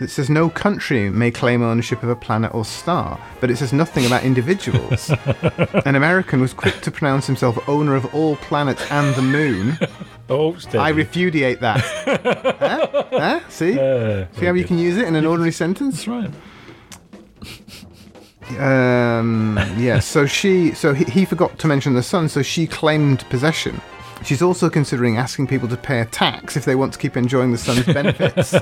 It 0.00 0.10
says 0.10 0.30
no 0.30 0.48
country 0.48 1.10
may 1.10 1.32
claim 1.32 1.60
ownership 1.60 2.04
of 2.04 2.08
a 2.08 2.14
planet 2.14 2.54
or 2.54 2.64
star, 2.64 3.18
but 3.40 3.50
it 3.50 3.56
says 3.56 3.72
nothing 3.72 4.06
about 4.06 4.22
individuals. 4.22 5.10
An 5.84 5.96
American 5.96 6.40
was 6.40 6.52
quick 6.54 6.80
to 6.82 6.90
pronounce 6.92 7.26
himself 7.26 7.58
owner 7.68 7.96
of 7.96 8.14
all 8.14 8.36
planets 8.36 8.88
and 8.90 9.14
the 9.16 9.22
moon. 9.22 9.78
Oh, 10.30 10.54
steady. 10.58 10.76
I 10.76 10.90
repudiate 10.90 11.60
that. 11.60 11.80
huh? 11.80 13.04
Huh? 13.10 13.40
See? 13.48 13.78
Uh, 13.78 14.26
See 14.38 14.44
how 14.44 14.52
you 14.52 14.64
can 14.66 14.78
use 14.78 14.98
it 14.98 15.08
in 15.08 15.16
an 15.16 15.24
ordinary 15.24 15.52
sentence? 15.52 16.04
That's 16.04 16.06
right. 16.06 16.30
Um, 18.58 19.58
yeah, 19.78 20.00
so 20.00 20.26
she, 20.26 20.72
so 20.74 20.92
he, 20.92 21.04
he 21.04 21.24
forgot 21.24 21.58
to 21.60 21.66
mention 21.66 21.94
the 21.94 22.02
sun, 22.02 22.28
so 22.28 22.42
she 22.42 22.66
claimed 22.66 23.20
possession. 23.30 23.80
She's 24.24 24.42
also 24.42 24.68
considering 24.68 25.16
asking 25.16 25.46
people 25.46 25.68
to 25.68 25.76
pay 25.76 26.00
a 26.00 26.04
tax 26.04 26.56
if 26.56 26.64
they 26.64 26.74
want 26.74 26.92
to 26.92 26.98
keep 26.98 27.16
enjoying 27.16 27.52
the 27.52 27.58
sun's 27.58 27.86
benefits. 27.94 28.54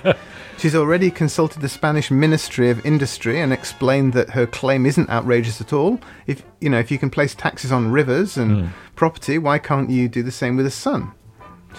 She's 0.58 0.74
already 0.74 1.10
consulted 1.10 1.60
the 1.60 1.68
Spanish 1.68 2.10
Ministry 2.10 2.70
of 2.70 2.84
Industry 2.84 3.40
and 3.40 3.52
explained 3.52 4.12
that 4.12 4.30
her 4.30 4.46
claim 4.46 4.86
isn't 4.86 5.10
outrageous 5.10 5.60
at 5.60 5.72
all. 5.72 6.00
If 6.26 6.42
you 6.60 6.70
know, 6.70 6.78
if 6.78 6.90
you 6.90 6.98
can 6.98 7.10
place 7.10 7.34
taxes 7.34 7.72
on 7.72 7.90
rivers 7.90 8.36
and 8.36 8.70
property, 8.94 9.38
why 9.38 9.58
can't 9.58 9.90
you 9.90 10.08
do 10.08 10.22
the 10.22 10.30
same 10.30 10.56
with 10.56 10.66
the 10.66 10.70
sun? 10.70 11.12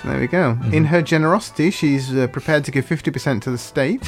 So 0.02 0.10
there 0.10 0.20
we 0.20 0.28
go. 0.28 0.58
In 0.72 0.86
her 0.86 1.02
generosity, 1.02 1.72
she's 1.72 2.16
uh, 2.16 2.28
prepared 2.28 2.64
to 2.66 2.72
give 2.72 2.86
50% 2.86 3.42
to 3.42 3.52
the 3.52 3.58
state, 3.58 4.02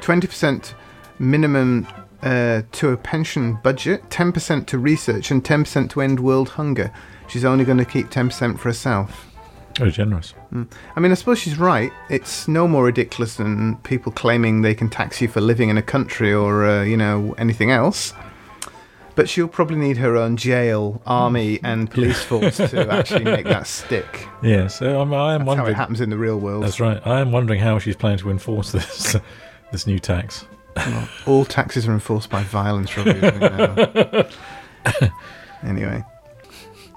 20% 0.00 0.74
minimum 1.20 1.86
uh, 2.22 2.62
to 2.72 2.90
a 2.90 2.96
pension 2.96 3.58
budget, 3.62 4.08
10% 4.10 4.66
to 4.66 4.78
research, 4.78 5.30
and 5.30 5.44
10% 5.44 5.90
to 5.90 6.00
end 6.00 6.18
world 6.18 6.48
hunger. 6.50 6.92
She's 7.28 7.44
only 7.44 7.64
going 7.64 7.78
to 7.78 7.84
keep 7.84 8.08
10% 8.08 8.58
for 8.58 8.68
herself. 8.68 9.26
Very 9.76 9.92
generous. 9.92 10.34
I 10.96 11.00
mean, 11.00 11.12
I 11.12 11.14
suppose 11.14 11.38
she's 11.38 11.56
right. 11.56 11.92
It's 12.10 12.48
no 12.48 12.66
more 12.66 12.84
ridiculous 12.84 13.36
than 13.36 13.76
people 13.78 14.10
claiming 14.10 14.62
they 14.62 14.74
can 14.74 14.88
tax 14.88 15.20
you 15.20 15.28
for 15.28 15.40
living 15.40 15.68
in 15.68 15.78
a 15.78 15.82
country 15.82 16.32
or, 16.32 16.66
uh, 16.66 16.82
you 16.82 16.96
know, 16.96 17.34
anything 17.38 17.70
else. 17.70 18.12
But 19.14 19.28
she'll 19.28 19.46
probably 19.46 19.76
need 19.76 19.96
her 19.98 20.16
own 20.16 20.36
jail, 20.36 21.00
army, 21.06 21.60
and 21.64 21.88
police 21.90 22.22
force 22.22 22.56
to 22.56 22.90
actually 22.90 23.24
make 23.24 23.44
that 23.44 23.66
stick. 23.68 24.26
Yeah, 24.42 24.66
so 24.66 25.00
I'm, 25.00 25.14
I 25.14 25.34
am 25.34 25.44
That's 25.44 25.58
how 25.58 25.66
it 25.66 25.76
happens 25.76 26.00
in 26.00 26.10
the 26.10 26.18
real 26.18 26.38
world. 26.38 26.64
That's 26.64 26.80
right. 26.80 27.00
I 27.06 27.20
am 27.20 27.30
wondering 27.30 27.60
how 27.60 27.78
she's 27.78 27.96
planning 27.96 28.18
to 28.18 28.30
enforce 28.30 28.72
this 28.72 29.16
this 29.72 29.86
new 29.86 29.98
tax. 29.98 30.44
All 31.26 31.44
taxes 31.44 31.86
are 31.88 31.92
enforced 31.92 32.30
by 32.30 32.42
violence, 32.44 32.96
Robbie. 32.96 34.30
anyway. 35.64 36.04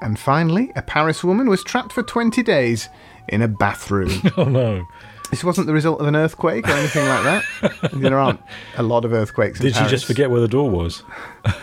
And 0.01 0.17
finally, 0.17 0.71
a 0.75 0.81
Paris 0.81 1.23
woman 1.23 1.47
was 1.47 1.63
trapped 1.63 1.93
for 1.93 2.03
20 2.03 2.41
days 2.43 2.89
in 3.27 3.41
a 3.41 3.47
bathroom. 3.47 4.11
Oh 4.37 4.45
no! 4.45 4.85
this 5.29 5.43
wasn't 5.43 5.67
the 5.67 5.73
result 5.73 6.01
of 6.01 6.07
an 6.07 6.15
earthquake 6.15 6.67
or 6.67 6.71
anything 6.71 7.07
like 7.07 7.23
that. 7.23 7.89
there 7.93 8.19
aren't 8.19 8.41
a 8.75 8.83
lot 8.83 9.05
of 9.05 9.13
earthquakes 9.13 9.59
in 9.59 9.67
Did 9.67 9.75
she 9.75 9.85
just 9.85 10.05
forget 10.05 10.29
where 10.29 10.41
the 10.41 10.47
door 10.47 10.69
was? 10.69 11.03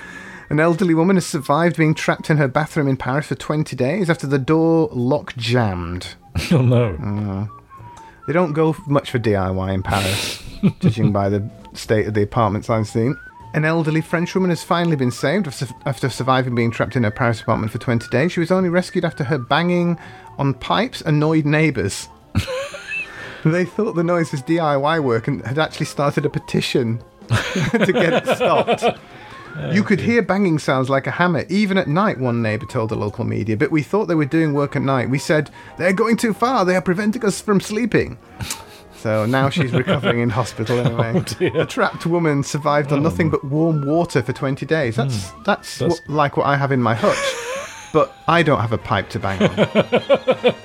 An 0.50 0.58
elderly 0.58 0.94
woman 0.94 1.16
has 1.16 1.26
survived 1.26 1.76
being 1.76 1.94
trapped 1.94 2.30
in 2.30 2.38
her 2.38 2.48
bathroom 2.48 2.88
in 2.88 2.96
Paris 2.96 3.26
for 3.26 3.34
20 3.34 3.76
days 3.76 4.08
after 4.08 4.26
the 4.26 4.38
door 4.38 4.88
lock 4.92 5.36
jammed. 5.36 6.14
Oh 6.50 6.62
no! 6.62 6.94
Mm. 6.94 7.50
They 8.26 8.32
don't 8.32 8.54
go 8.54 8.74
much 8.86 9.10
for 9.10 9.18
DIY 9.18 9.74
in 9.74 9.82
Paris, 9.82 10.42
judging 10.80 11.12
by 11.12 11.28
the 11.28 11.50
state 11.74 12.06
of 12.06 12.14
the 12.14 12.22
apartments 12.22 12.70
I've 12.70 12.88
seen. 12.88 13.14
An 13.54 13.64
elderly 13.64 14.02
French 14.02 14.34
woman 14.34 14.50
has 14.50 14.62
finally 14.62 14.96
been 14.96 15.10
saved 15.10 15.48
after 15.86 16.08
surviving 16.10 16.54
being 16.54 16.70
trapped 16.70 16.96
in 16.96 17.04
her 17.04 17.10
Paris 17.10 17.40
apartment 17.40 17.72
for 17.72 17.78
20 17.78 18.08
days. 18.08 18.32
She 18.32 18.40
was 18.40 18.50
only 18.50 18.68
rescued 18.68 19.04
after 19.04 19.24
her 19.24 19.38
banging 19.38 19.98
on 20.38 20.54
pipes 20.54 21.00
annoyed 21.00 21.46
neighbours. 21.46 22.08
they 23.44 23.64
thought 23.64 23.94
the 23.94 24.04
noise 24.04 24.32
was 24.32 24.42
DIY 24.42 25.02
work 25.02 25.28
and 25.28 25.44
had 25.46 25.58
actually 25.58 25.86
started 25.86 26.26
a 26.26 26.30
petition 26.30 27.02
to 27.28 27.92
get 27.92 28.12
it 28.12 28.36
stopped. 28.36 28.84
You 29.72 29.82
could 29.82 29.98
hear 29.98 30.22
banging 30.22 30.60
sounds 30.60 30.88
like 30.88 31.08
a 31.08 31.10
hammer, 31.10 31.44
even 31.48 31.78
at 31.78 31.88
night, 31.88 32.18
one 32.20 32.42
neighbour 32.42 32.66
told 32.66 32.90
the 32.90 32.96
local 32.96 33.24
media. 33.24 33.56
But 33.56 33.72
we 33.72 33.82
thought 33.82 34.04
they 34.04 34.14
were 34.14 34.24
doing 34.24 34.54
work 34.54 34.76
at 34.76 34.82
night. 34.82 35.10
We 35.10 35.18
said, 35.18 35.50
they're 35.76 35.92
going 35.92 36.16
too 36.16 36.32
far, 36.32 36.64
they 36.64 36.76
are 36.76 36.82
preventing 36.82 37.24
us 37.24 37.40
from 37.40 37.60
sleeping. 37.60 38.18
So 38.98 39.26
now 39.26 39.48
she's 39.48 39.72
recovering 39.72 40.18
in 40.20 40.28
hospital 40.30 40.78
anyway. 40.84 41.12
Oh, 41.14 41.20
dear. 41.22 41.50
the 41.50 41.66
trapped 41.66 42.04
woman 42.04 42.42
survived 42.42 42.92
on 42.92 43.02
nothing 43.02 43.28
oh, 43.28 43.30
but 43.30 43.44
warm 43.44 43.86
water 43.86 44.22
for 44.22 44.32
20 44.32 44.66
days. 44.66 44.96
That's, 44.96 45.30
hmm. 45.30 45.42
that's, 45.44 45.78
That's- 45.78 46.00
What, 46.00 46.08
like 46.14 46.36
what 46.36 46.46
I 46.46 46.56
have 46.56 46.72
in 46.72 46.82
my 46.82 46.94
hutch. 46.94 47.34
but 47.92 48.12
I 48.26 48.42
don't 48.42 48.60
have 48.60 48.72
a 48.72 48.78
pipe 48.78 49.08
to 49.10 49.18
bang 49.18 49.42
on. 49.42 50.54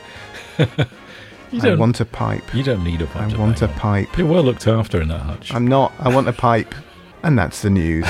You 1.51 1.59
I 1.59 1.65
don't. 1.65 1.77
want 1.77 1.99
a 1.99 2.05
pipe. 2.05 2.51
you 2.55 2.63
don't 2.63 2.83
need 2.83 2.99
a 3.03 3.05
pipe. 3.05 3.29
to 3.29 3.37
want 3.37 3.61
a 3.61 3.67
on. 3.67 3.73
pipe. 3.75 4.17
You're 4.17 4.25
well 4.25 4.41
looked 4.41 4.65
after 4.65 4.99
in 4.99 5.09
that 5.09 5.19
hutch. 5.21 5.53
I'm 5.53 5.67
not. 5.67 5.93
I 5.99 6.09
want 6.09 6.27
a 6.27 6.33
pipe. 6.33 6.73
And 7.21 7.37
that's 7.37 7.61
the 7.61 7.69
news. 7.69 8.07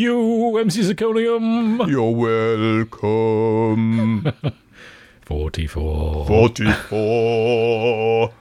You, 0.00 0.58
MC 0.58 0.80
Zirconium. 0.80 1.88
you're 1.88 2.10
welcome. 2.90 4.32
Forty-four. 5.24 6.26
44. 6.26 8.32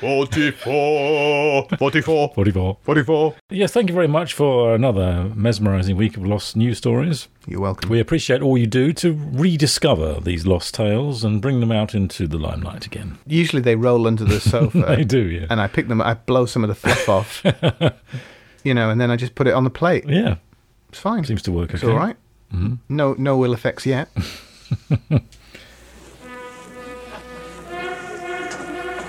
44. 0.00 1.68
44. 1.78 2.32
Forty-four. 2.34 2.76
44. 2.82 3.34
Yes, 3.50 3.72
thank 3.72 3.88
you 3.88 3.94
very 3.94 4.08
much 4.08 4.34
for 4.34 4.74
another 4.74 5.30
mesmerising 5.36 5.96
week 5.96 6.16
of 6.16 6.26
lost 6.26 6.56
news 6.56 6.78
stories. 6.78 7.28
You're 7.46 7.60
welcome. 7.60 7.88
We 7.88 8.00
appreciate 8.00 8.42
all 8.42 8.58
you 8.58 8.66
do 8.66 8.92
to 8.94 9.12
rediscover 9.32 10.18
these 10.20 10.44
lost 10.44 10.74
tales 10.74 11.22
and 11.22 11.40
bring 11.40 11.60
them 11.60 11.70
out 11.70 11.94
into 11.94 12.26
the 12.26 12.36
limelight 12.38 12.84
again. 12.84 13.18
Usually 13.26 13.62
they 13.62 13.76
roll 13.76 14.04
under 14.06 14.24
the 14.24 14.40
sofa. 14.40 14.78
They 14.96 15.04
do, 15.04 15.20
yeah. 15.22 15.46
and 15.50 15.60
I 15.60 15.68
pick 15.68 15.86
them, 15.88 16.00
I 16.02 16.14
blow 16.14 16.46
some 16.46 16.64
of 16.64 16.68
the 16.68 16.74
fluff 16.74 17.08
off, 17.08 17.42
you 18.64 18.74
know, 18.74 18.90
and 18.90 19.00
then 19.00 19.10
I 19.12 19.16
just 19.16 19.34
put 19.36 19.46
it 19.46 19.54
on 19.54 19.62
the 19.64 19.70
plate. 19.70 20.04
Yeah, 20.08 20.36
It's 20.90 20.98
fine. 20.98 21.24
seems 21.24 21.42
to 21.42 21.52
work 21.52 21.74
it's 21.74 21.82
okay. 21.84 21.92
all 21.92 21.98
right. 21.98 22.16
No, 22.88 23.14
no 23.18 23.44
ill 23.44 23.52
effects 23.52 23.84
yet. 23.84 24.08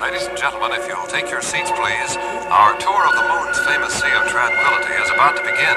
Ladies 0.00 0.26
and 0.26 0.36
gentlemen, 0.36 0.72
if 0.72 0.86
you'll 0.88 1.06
take 1.06 1.30
your 1.30 1.40
seats, 1.40 1.70
please. 1.70 2.16
Our 2.50 2.76
tour 2.78 3.06
of 3.06 3.14
the 3.14 3.22
moon's 3.28 3.58
famous 3.60 3.94
Sea 3.94 4.12
of 4.16 4.28
Tranquility 4.28 4.92
is 5.02 5.10
about 5.10 5.36
to 5.36 5.42
begin. 5.42 5.76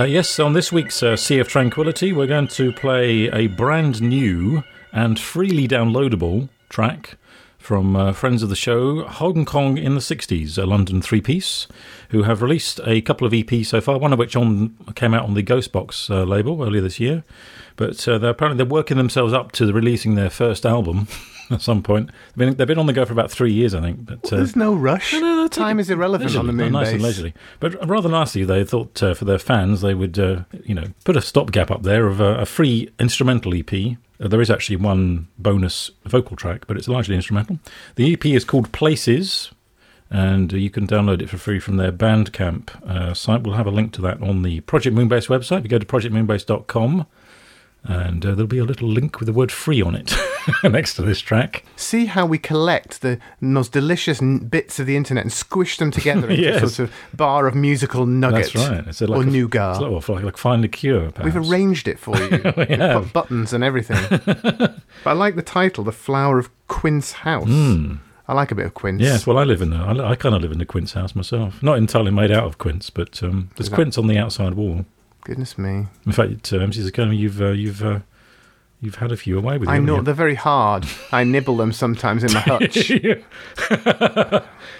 Uh, 0.00 0.04
yes, 0.04 0.38
on 0.40 0.52
this 0.52 0.72
week's 0.72 1.02
uh, 1.02 1.16
Sea 1.16 1.38
of 1.38 1.48
Tranquility, 1.48 2.12
we're 2.12 2.26
going 2.26 2.48
to 2.48 2.72
play 2.72 3.28
a 3.32 3.46
brand 3.46 4.02
new 4.02 4.64
and 4.92 5.18
freely 5.20 5.68
downloadable 5.68 6.48
track 6.68 7.16
from 7.66 7.96
uh, 7.96 8.12
friends 8.12 8.44
of 8.44 8.48
the 8.48 8.54
show, 8.54 9.02
Hong 9.06 9.44
Kong 9.44 9.76
in 9.76 9.96
the 9.96 10.00
60s, 10.00 10.56
a 10.56 10.64
London 10.64 11.02
three 11.02 11.20
piece, 11.20 11.66
who 12.10 12.22
have 12.22 12.40
released 12.40 12.78
a 12.86 13.00
couple 13.00 13.26
of 13.26 13.32
EPs 13.32 13.66
so 13.66 13.80
far, 13.80 13.98
one 13.98 14.12
of 14.12 14.20
which 14.20 14.36
on 14.36 14.76
came 14.94 15.12
out 15.12 15.24
on 15.24 15.34
the 15.34 15.42
Ghostbox 15.42 16.08
uh, 16.08 16.22
label 16.22 16.62
earlier 16.62 16.80
this 16.80 17.00
year. 17.00 17.24
But 17.74 18.06
uh, 18.06 18.18
they're 18.18 18.30
apparently 18.30 18.58
they're 18.62 18.72
working 18.72 18.96
themselves 18.96 19.32
up 19.32 19.50
to 19.52 19.72
releasing 19.72 20.14
their 20.14 20.30
first 20.30 20.64
album 20.64 21.08
at 21.50 21.60
some 21.60 21.82
point. 21.82 22.10
They've 22.36 22.50
been, 22.50 22.56
they've 22.56 22.68
been 22.68 22.78
on 22.78 22.86
the 22.86 22.92
go 22.92 23.04
for 23.04 23.12
about 23.12 23.32
three 23.32 23.52
years, 23.52 23.74
I 23.74 23.80
think. 23.80 24.06
But 24.06 24.32
uh, 24.32 24.36
There's 24.36 24.54
no 24.54 24.72
rush. 24.72 25.12
no, 25.12 25.18
no, 25.18 25.48
take 25.48 25.58
Time 25.58 25.80
is 25.80 25.90
irrelevant 25.90 26.36
on 26.36 26.46
the 26.46 26.52
leisurely, 26.52 26.70
moon 26.70 26.72
nice 26.72 26.92
and 26.92 27.02
leisurely. 27.02 27.34
But 27.58 27.84
rather 27.84 28.08
nicely, 28.08 28.44
they 28.44 28.62
thought 28.62 29.02
uh, 29.02 29.14
for 29.14 29.24
their 29.24 29.40
fans 29.40 29.80
they 29.80 29.92
would, 29.92 30.20
uh, 30.20 30.44
you 30.62 30.76
know, 30.76 30.86
put 31.02 31.16
a 31.16 31.20
stopgap 31.20 31.72
up 31.72 31.82
there 31.82 32.06
of 32.06 32.20
a 32.20 32.46
free 32.46 32.90
instrumental 33.00 33.52
EP. 33.54 33.96
Uh, 34.20 34.28
there 34.28 34.40
is 34.40 34.50
actually 34.50 34.76
one 34.76 35.28
bonus 35.38 35.90
vocal 36.04 36.36
track, 36.36 36.66
but 36.66 36.76
it's 36.76 36.88
largely 36.88 37.14
instrumental. 37.14 37.58
The 37.96 38.12
EP 38.12 38.26
is 38.26 38.44
called 38.44 38.72
Places, 38.72 39.50
and 40.10 40.52
you 40.52 40.70
can 40.70 40.86
download 40.86 41.22
it 41.22 41.28
for 41.28 41.38
free 41.38 41.58
from 41.58 41.76
their 41.76 41.92
Bandcamp 41.92 42.70
uh, 42.88 43.14
site. 43.14 43.42
We'll 43.42 43.54
have 43.54 43.66
a 43.66 43.70
link 43.70 43.92
to 43.94 44.02
that 44.02 44.22
on 44.22 44.42
the 44.42 44.60
Project 44.60 44.96
Moonbase 44.96 45.28
website. 45.28 45.58
If 45.58 45.64
you 45.64 45.70
go 45.70 45.78
to 45.78 45.86
projectmoonbase.com, 45.86 47.06
and 47.88 48.24
uh, 48.24 48.30
there'll 48.30 48.46
be 48.46 48.58
a 48.58 48.64
little 48.64 48.88
link 48.88 49.18
with 49.20 49.26
the 49.26 49.32
word 49.32 49.50
free 49.52 49.80
on 49.82 49.94
it 49.94 50.14
next 50.64 50.94
to 50.94 51.02
this 51.02 51.20
track. 51.20 51.64
See 51.76 52.06
how 52.06 52.26
we 52.26 52.38
collect 52.38 53.00
the 53.02 53.18
most 53.40 53.72
delicious 53.72 54.20
n- 54.22 54.38
bits 54.38 54.78
of 54.78 54.86
the 54.86 54.96
internet 54.96 55.24
and 55.24 55.32
squish 55.32 55.78
them 55.78 55.90
together 55.90 56.28
into 56.30 56.42
Yes. 56.46 56.62
a 56.62 56.68
sort 56.68 56.88
of 56.88 56.94
bar 57.16 57.46
of 57.46 57.54
musical 57.54 58.06
nuggets 58.06 58.52
That's 58.52 58.68
right. 58.70 58.86
It's 58.86 59.00
like 59.00 59.10
or 59.10 59.22
a, 59.22 59.26
nougat. 59.26 59.72
It's 59.76 59.80
like, 59.82 59.90
well, 59.90 60.24
a 60.64 60.68
Cure, 60.68 61.02
liqueur. 61.06 61.22
We've 61.24 61.36
arranged 61.36 61.88
it 61.88 61.98
for 61.98 62.16
you. 62.16 62.28
we 62.56 62.66
have. 62.76 63.12
buttons 63.12 63.52
and 63.52 63.62
everything. 63.64 63.98
but 64.08 64.74
I 65.04 65.12
like 65.12 65.36
the 65.36 65.42
title, 65.42 65.84
"The 65.84 65.92
Flower 65.92 66.38
of 66.38 66.50
Quince 66.68 67.12
House." 67.12 67.48
I 68.28 68.32
like 68.34 68.50
a 68.50 68.56
bit 68.56 68.66
of 68.66 68.74
quince. 68.74 69.00
Yes, 69.00 69.24
well, 69.24 69.38
I 69.38 69.44
live 69.44 69.62
in 69.62 69.70
the, 69.70 69.76
I, 69.76 70.10
I 70.10 70.16
kind 70.16 70.34
of 70.34 70.42
live 70.42 70.50
in 70.50 70.58
the 70.58 70.64
quince 70.66 70.94
house 70.94 71.14
myself. 71.14 71.62
Not 71.62 71.78
entirely 71.78 72.10
made 72.10 72.32
out 72.32 72.42
of 72.44 72.58
quince, 72.58 72.90
but 72.90 73.22
um, 73.22 73.50
there's 73.56 73.70
that- 73.70 73.76
quince 73.76 73.96
on 73.98 74.08
the 74.08 74.18
outside 74.18 74.54
wall. 74.54 74.84
Goodness 75.26 75.58
me. 75.58 75.86
In 76.06 76.12
fact, 76.12 76.52
uh, 76.52 76.58
MC 76.58 76.80
Zakona, 76.88 77.16
you've 77.18 77.40
uh, 77.42 77.48
you've 77.50 77.82
uh, 77.82 78.00
You've 78.80 78.96
had 78.96 79.10
a 79.10 79.16
few 79.16 79.38
away 79.38 79.56
with 79.56 79.68
you. 79.70 79.74
I 79.74 79.78
know 79.78 79.96
you? 79.96 80.02
they're 80.02 80.12
very 80.14 80.34
hard. 80.34 80.84
I 81.10 81.24
nibble 81.24 81.56
them 81.56 81.72
sometimes 81.72 82.22
in 82.22 82.32
my 82.34 82.40
hutch. 82.46 82.74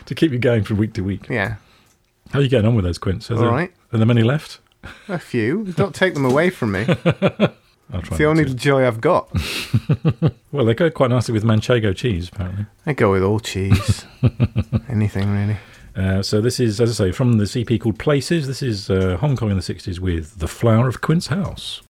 to 0.07 0.15
keep 0.15 0.33
you 0.33 0.39
going 0.39 0.65
from 0.65 0.77
week 0.77 0.93
to 0.95 1.01
week. 1.03 1.29
yeah, 1.31 1.57
How 2.31 2.39
are 2.39 2.43
you 2.43 2.49
getting 2.49 2.67
on 2.69 2.75
with 2.75 2.85
those 2.85 2.99
quints? 2.99 3.31
Are 3.31 3.35
All 3.35 3.41
there, 3.41 3.51
right. 3.51 3.73
Are 3.93 3.97
there 3.99 4.07
many 4.07 4.23
left? 4.23 4.61
a 5.09 5.19
few. 5.19 5.65
Don't 5.73 5.95
take 5.95 6.13
them 6.15 6.25
away 6.25 6.51
from 6.51 6.73
me. 6.73 6.87
It's 7.95 8.19
the 8.19 8.25
only 8.25 8.45
to. 8.45 8.53
joy 8.53 8.85
I've 8.87 9.01
got. 9.01 9.31
Well, 10.53 10.65
they 10.65 10.75
go 10.75 10.91
quite 10.91 11.11
nicely 11.11 11.33
with 11.35 11.45
manchego 11.45 11.95
cheese, 11.95 12.29
apparently. 12.31 12.67
They 12.85 12.95
go 12.95 13.13
with 13.13 13.23
all 13.23 13.39
cheese. 13.41 14.05
Anything 14.89 15.31
really. 15.33 15.57
Uh, 15.97 16.23
so 16.23 16.41
this 16.41 16.61
is, 16.61 16.81
as 16.81 17.01
I 17.01 17.07
say, 17.07 17.13
from 17.13 17.39
the 17.39 17.67
EP 17.67 17.81
called 17.81 17.99
Places. 17.99 18.47
This 18.47 18.63
is 18.63 18.91
uh, 18.91 19.17
Hong 19.17 19.35
Kong 19.37 19.51
in 19.51 19.57
the 19.57 19.63
'60s 19.63 19.99
with 19.99 20.39
the 20.39 20.49
flower 20.49 20.89
of 20.89 21.01
Quince 21.01 21.29
House. 21.29 21.83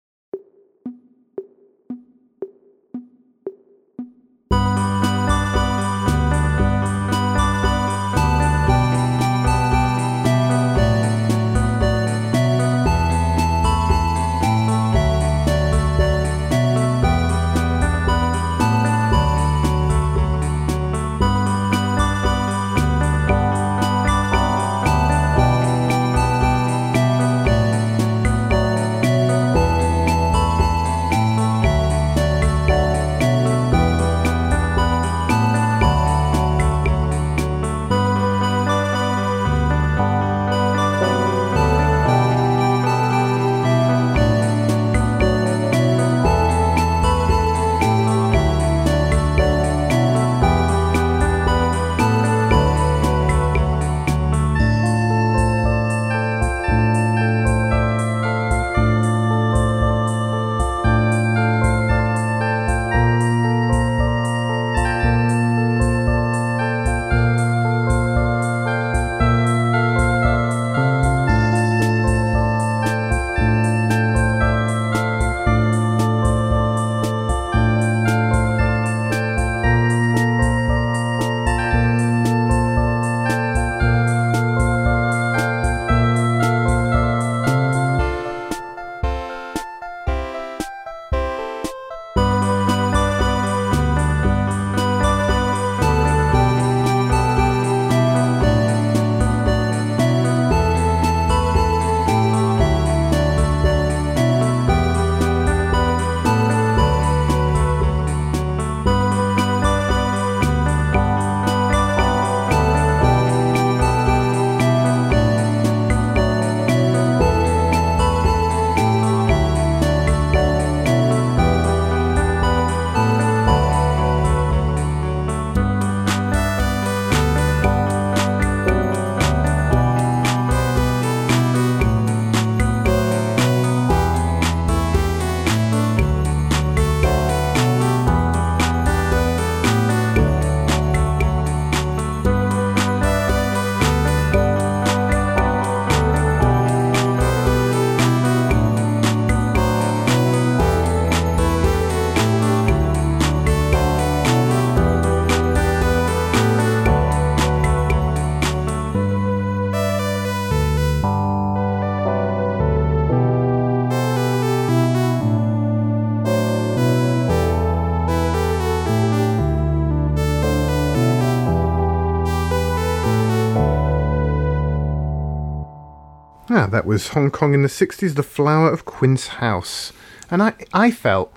That 176.74 176.84
was 176.84 177.08
Hong 177.08 177.30
Kong 177.30 177.54
in 177.54 177.62
the 177.62 177.68
60s, 177.68 178.16
The 178.16 178.22
Flower 178.22 178.70
of 178.70 178.84
Quince 178.84 179.28
House. 179.28 179.92
And 180.30 180.42
I, 180.42 180.54
I 180.72 180.90
felt, 180.90 181.32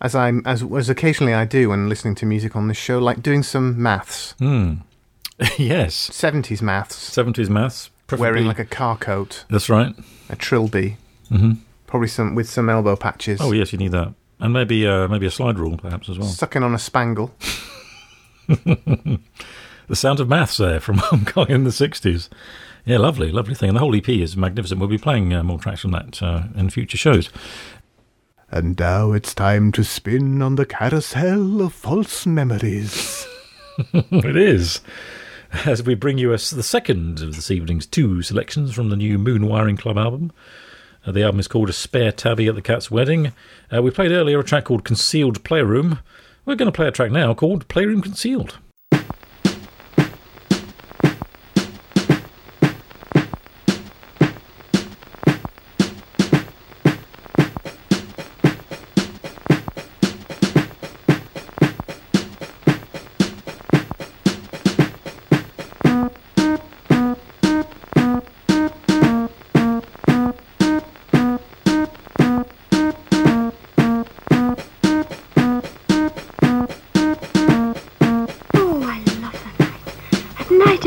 as, 0.00 0.14
I'm, 0.14 0.42
as, 0.44 0.62
as 0.62 0.90
occasionally 0.90 1.32
I 1.32 1.46
do 1.46 1.70
when 1.70 1.88
listening 1.88 2.14
to 2.16 2.26
music 2.26 2.54
on 2.54 2.68
this 2.68 2.76
show, 2.76 2.98
like 2.98 3.22
doing 3.22 3.42
some 3.42 3.82
maths. 3.82 4.34
Hmm. 4.38 4.74
yes. 5.58 6.10
70s 6.10 6.60
maths. 6.60 7.10
70s 7.10 7.48
maths. 7.48 7.90
Wearing 8.16 8.44
like 8.46 8.58
a 8.58 8.66
car 8.66 8.98
coat, 8.98 9.46
That's 9.48 9.70
right. 9.70 9.94
a 10.28 10.36
trilby, 10.36 10.98
hmm 11.30 11.52
probably 11.86 12.08
some 12.08 12.34
with 12.34 12.48
some 12.48 12.68
elbow 12.70 12.96
patches. 12.96 13.38
Oh, 13.40 13.52
yes, 13.52 13.72
you 13.72 13.78
need 13.78 13.92
that. 13.92 14.14
And 14.40 14.52
maybe 14.52 14.86
uh, 14.86 15.08
maybe 15.08 15.24
a 15.26 15.30
slide 15.30 15.58
rule, 15.58 15.78
perhaps, 15.78 16.10
as 16.10 16.18
well. 16.18 16.28
Sucking 16.28 16.62
on 16.62 16.74
a 16.74 16.78
spangle. 16.78 17.34
The 19.88 19.96
sound 19.96 20.20
of 20.20 20.28
maths 20.28 20.56
there 20.56 20.80
from 20.80 20.96
Hong 20.98 21.24
Kong 21.26 21.50
in 21.50 21.64
the 21.64 21.70
60s. 21.70 22.28
Yeah, 22.84 22.98
lovely, 22.98 23.30
lovely 23.30 23.54
thing. 23.54 23.68
And 23.68 23.76
the 23.76 23.80
whole 23.80 23.94
EP 23.94 24.08
is 24.08 24.36
magnificent. 24.36 24.80
We'll 24.80 24.88
be 24.88 24.98
playing 24.98 25.32
uh, 25.32 25.44
more 25.44 25.58
tracks 25.58 25.80
from 25.80 25.92
that 25.92 26.20
uh, 26.22 26.44
in 26.56 26.70
future 26.70 26.96
shows. 26.96 27.30
And 28.50 28.78
now 28.78 29.12
it's 29.12 29.34
time 29.34 29.72
to 29.72 29.84
spin 29.84 30.42
on 30.42 30.56
the 30.56 30.66
carousel 30.66 31.62
of 31.62 31.72
false 31.72 32.26
memories. 32.26 33.26
it 33.94 34.36
is. 34.36 34.80
As 35.64 35.82
we 35.82 35.94
bring 35.94 36.18
you 36.18 36.32
us 36.32 36.50
the 36.50 36.62
second 36.62 37.22
of 37.22 37.36
this 37.36 37.50
evening's 37.50 37.86
two 37.86 38.20
selections 38.22 38.74
from 38.74 38.88
the 38.88 38.96
new 38.96 39.16
Moon 39.16 39.46
Wiring 39.46 39.76
Club 39.76 39.96
album. 39.96 40.32
Uh, 41.06 41.12
the 41.12 41.22
album 41.22 41.40
is 41.40 41.48
called 41.48 41.68
A 41.68 41.72
Spare 41.72 42.12
Tabby 42.12 42.48
at 42.48 42.54
the 42.54 42.62
Cat's 42.62 42.90
Wedding. 42.90 43.32
Uh, 43.74 43.82
we 43.82 43.90
played 43.90 44.12
earlier 44.12 44.40
a 44.40 44.44
track 44.44 44.64
called 44.64 44.84
Concealed 44.84 45.42
Playroom. 45.44 46.00
We're 46.44 46.56
going 46.56 46.70
to 46.70 46.76
play 46.76 46.88
a 46.88 46.92
track 46.92 47.12
now 47.12 47.34
called 47.34 47.68
Playroom 47.68 48.02
Concealed. 48.02 48.58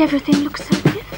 Everything 0.06 0.44
looks 0.44 0.64
so 0.64 0.74
different. 0.82 1.15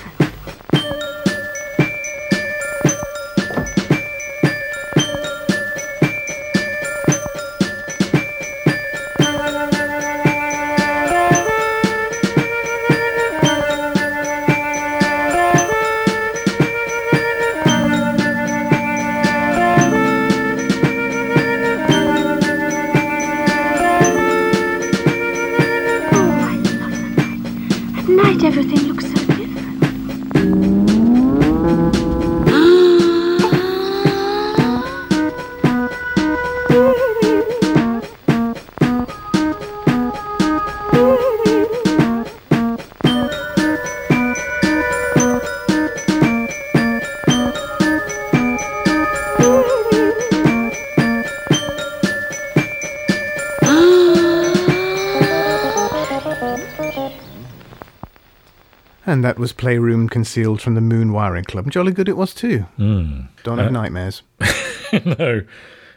And 59.18 59.24
that 59.24 59.36
was 59.36 59.52
Playroom 59.52 60.08
Concealed 60.08 60.62
from 60.62 60.76
the 60.76 60.80
Moon 60.80 61.12
Wiring 61.12 61.42
Club. 61.42 61.68
Jolly 61.72 61.90
good 61.90 62.08
it 62.08 62.16
was 62.16 62.32
too. 62.32 62.66
Mm. 62.78 63.26
Don't 63.42 63.58
have 63.58 63.72
nightmares. 63.72 64.22
no. 65.04 65.42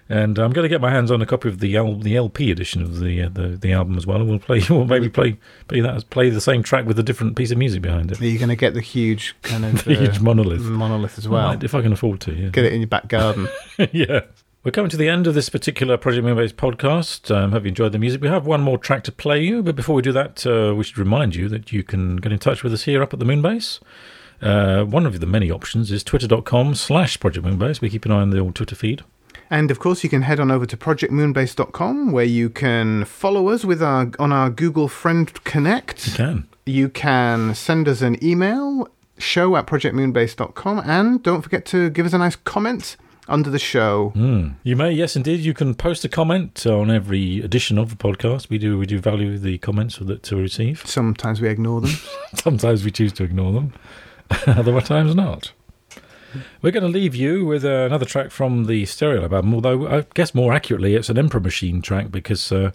And 0.10 0.40
I'm 0.40 0.52
going 0.52 0.64
to 0.66 0.70
get 0.70 0.82
my 0.82 0.90
hands 0.90 1.12
on 1.12 1.22
a 1.22 1.28
copy 1.28 1.48
of 1.48 1.60
the 1.60 1.76
L- 1.76 2.00
the 2.00 2.16
LP 2.16 2.50
edition 2.50 2.82
of 2.82 3.00
the, 3.00 3.22
uh, 3.22 3.30
the 3.30 3.50
the 3.50 3.74
album 3.74 3.96
as 3.96 4.08
well, 4.08 4.22
and 4.22 4.28
we'll 4.28 4.40
play. 4.40 4.60
We'll 4.72 4.86
maybe 4.86 5.08
play 5.08 5.38
play 5.68 5.82
that 5.82 6.10
play 6.10 6.32
the 6.32 6.42
same 6.42 6.64
track 6.64 6.88
with 6.88 6.98
a 6.98 7.04
different 7.04 7.36
piece 7.36 7.52
of 7.52 7.60
music 7.60 7.84
behind 7.84 8.12
it. 8.12 8.20
Are 8.20 8.26
you 8.26 8.40
going 8.40 8.50
to 8.50 8.56
get 8.56 8.74
the 8.74 8.82
huge 8.82 9.36
kind 9.44 9.66
of 9.66 9.84
The 9.86 9.94
huge 10.00 10.20
monolith. 10.20 10.62
monolith 10.64 11.20
as 11.20 11.28
well? 11.30 11.50
Might, 11.50 11.64
if 11.64 11.76
I 11.76 11.84
can 11.84 11.94
afford 11.94 12.22
to. 12.22 12.34
Yeah. 12.34 12.50
Get 12.50 12.66
it 12.66 12.74
in 12.74 12.82
your 12.82 12.88
back 12.88 13.08
garden. 13.08 13.50
yeah. 13.92 14.22
We're 14.64 14.70
coming 14.72 14.92
to 14.92 14.98
the 14.98 15.10
end 15.10 15.26
of 15.26 15.34
this 15.34 15.50
particular 15.50 15.98
Project 15.98 16.24
Moonbase 16.24 16.54
podcast. 16.54 17.36
Um, 17.36 17.52
hope 17.52 17.64
you 17.64 17.70
enjoyed 17.70 17.94
the 17.94 17.98
music. 17.98 18.22
We 18.22 18.28
have 18.28 18.46
one 18.46 18.62
more 18.62 18.78
track 18.78 19.04
to 19.06 19.12
play 19.12 19.44
you, 19.44 19.64
but 19.64 19.76
before 19.76 19.96
we 19.96 20.04
do 20.04 20.12
that, 20.12 20.46
uh, 20.46 20.76
we 20.76 20.84
should 20.84 21.00
remind 21.00 21.34
you 21.34 21.50
that 21.50 21.72
you 21.72 21.82
can 21.82 22.18
get 22.18 22.32
in 22.32 22.38
touch 22.38 22.62
with 22.62 22.72
us 22.72 22.84
here 22.84 23.02
up 23.02 23.12
at 23.12 23.18
the 23.18 23.26
Moonbase. 23.26 23.80
Uh, 24.40 24.84
one 24.84 25.08
of 25.08 25.20
the 25.20 25.26
many 25.26 25.50
options 25.50 25.90
is 25.90 26.04
twitter.com 26.04 26.76
slash 26.76 27.20
Project 27.20 27.44
Moonbase. 27.44 27.82
We 27.82 27.90
keep 27.90 28.06
an 28.06 28.12
eye 28.12 28.22
on 28.22 28.30
the 28.30 28.38
old 28.38 28.54
Twitter 28.54 28.76
feed. 28.76 29.02
And 29.50 29.72
of 29.72 29.80
course, 29.80 30.04
you 30.04 30.12
can 30.12 30.22
head 30.22 30.40
on 30.40 30.52
over 30.52 30.68
to 30.68 30.78
projectmoonbase.com 30.78 32.12
where 32.12 32.24
you 32.24 32.52
can 32.52 33.06
follow 33.06 33.50
us 33.50 33.66
with 33.66 33.82
our 33.82 34.12
on 34.20 34.32
our 34.32 34.52
Google 34.52 34.88
Friend 34.88 35.44
Connect. 35.44 36.06
You 36.06 36.14
can. 36.14 36.48
You 36.68 36.90
can 36.90 37.56
send 37.56 37.88
us 37.88 38.04
an 38.04 38.24
email, 38.24 38.88
show 39.18 39.56
at 39.56 39.66
projectmoonbase.com, 39.66 40.84
and 40.86 41.24
don't 41.24 41.42
forget 41.42 41.66
to 41.66 41.90
give 41.90 42.06
us 42.06 42.14
a 42.14 42.20
nice 42.20 42.36
comment 42.36 42.96
under 43.32 43.50
the 43.50 43.60
show. 43.60 44.12
Mm. 44.16 44.56
You 44.64 44.76
may, 44.76 44.92
yes, 44.92 45.16
indeed. 45.16 45.40
You 45.40 45.54
can 45.54 45.74
post 45.74 46.04
a 46.04 46.10
comment 46.10 46.66
on 46.68 46.92
every 46.92 47.40
edition 47.40 47.78
of 47.78 47.90
the 47.90 47.96
podcast. 47.96 48.50
We 48.50 48.58
do, 48.58 48.78
we 48.78 48.86
do 48.86 49.00
value 49.00 49.38
the 49.38 49.58
comments 49.60 49.98
that 49.98 50.24
to 50.24 50.36
receive. 50.36 50.84
Sometimes 50.86 51.40
we 51.42 51.48
ignore 51.48 51.82
them. 51.82 51.92
Sometimes 52.36 52.84
we 52.84 52.92
choose 52.92 53.14
to 53.14 53.24
ignore 53.24 53.54
them, 53.54 53.74
other 54.48 54.80
times 54.82 55.16
not. 55.16 55.54
We're 56.62 56.72
going 56.72 56.84
to 56.84 56.90
leave 56.90 57.16
you 57.16 57.46
with 57.46 57.66
uh, 57.66 57.86
another 57.86 58.06
track 58.06 58.32
from 58.32 58.66
the 58.66 58.84
Stereolab 58.84 59.34
album, 59.34 59.54
although 59.54 59.88
I 59.88 60.06
guess 60.14 60.34
more 60.34 60.54
accurately 60.54 60.96
it's 60.96 61.10
an 61.10 61.18
Emperor 61.18 61.42
Machine 61.42 61.82
track 61.82 62.10
because 62.10 62.52
uh, 62.52 62.72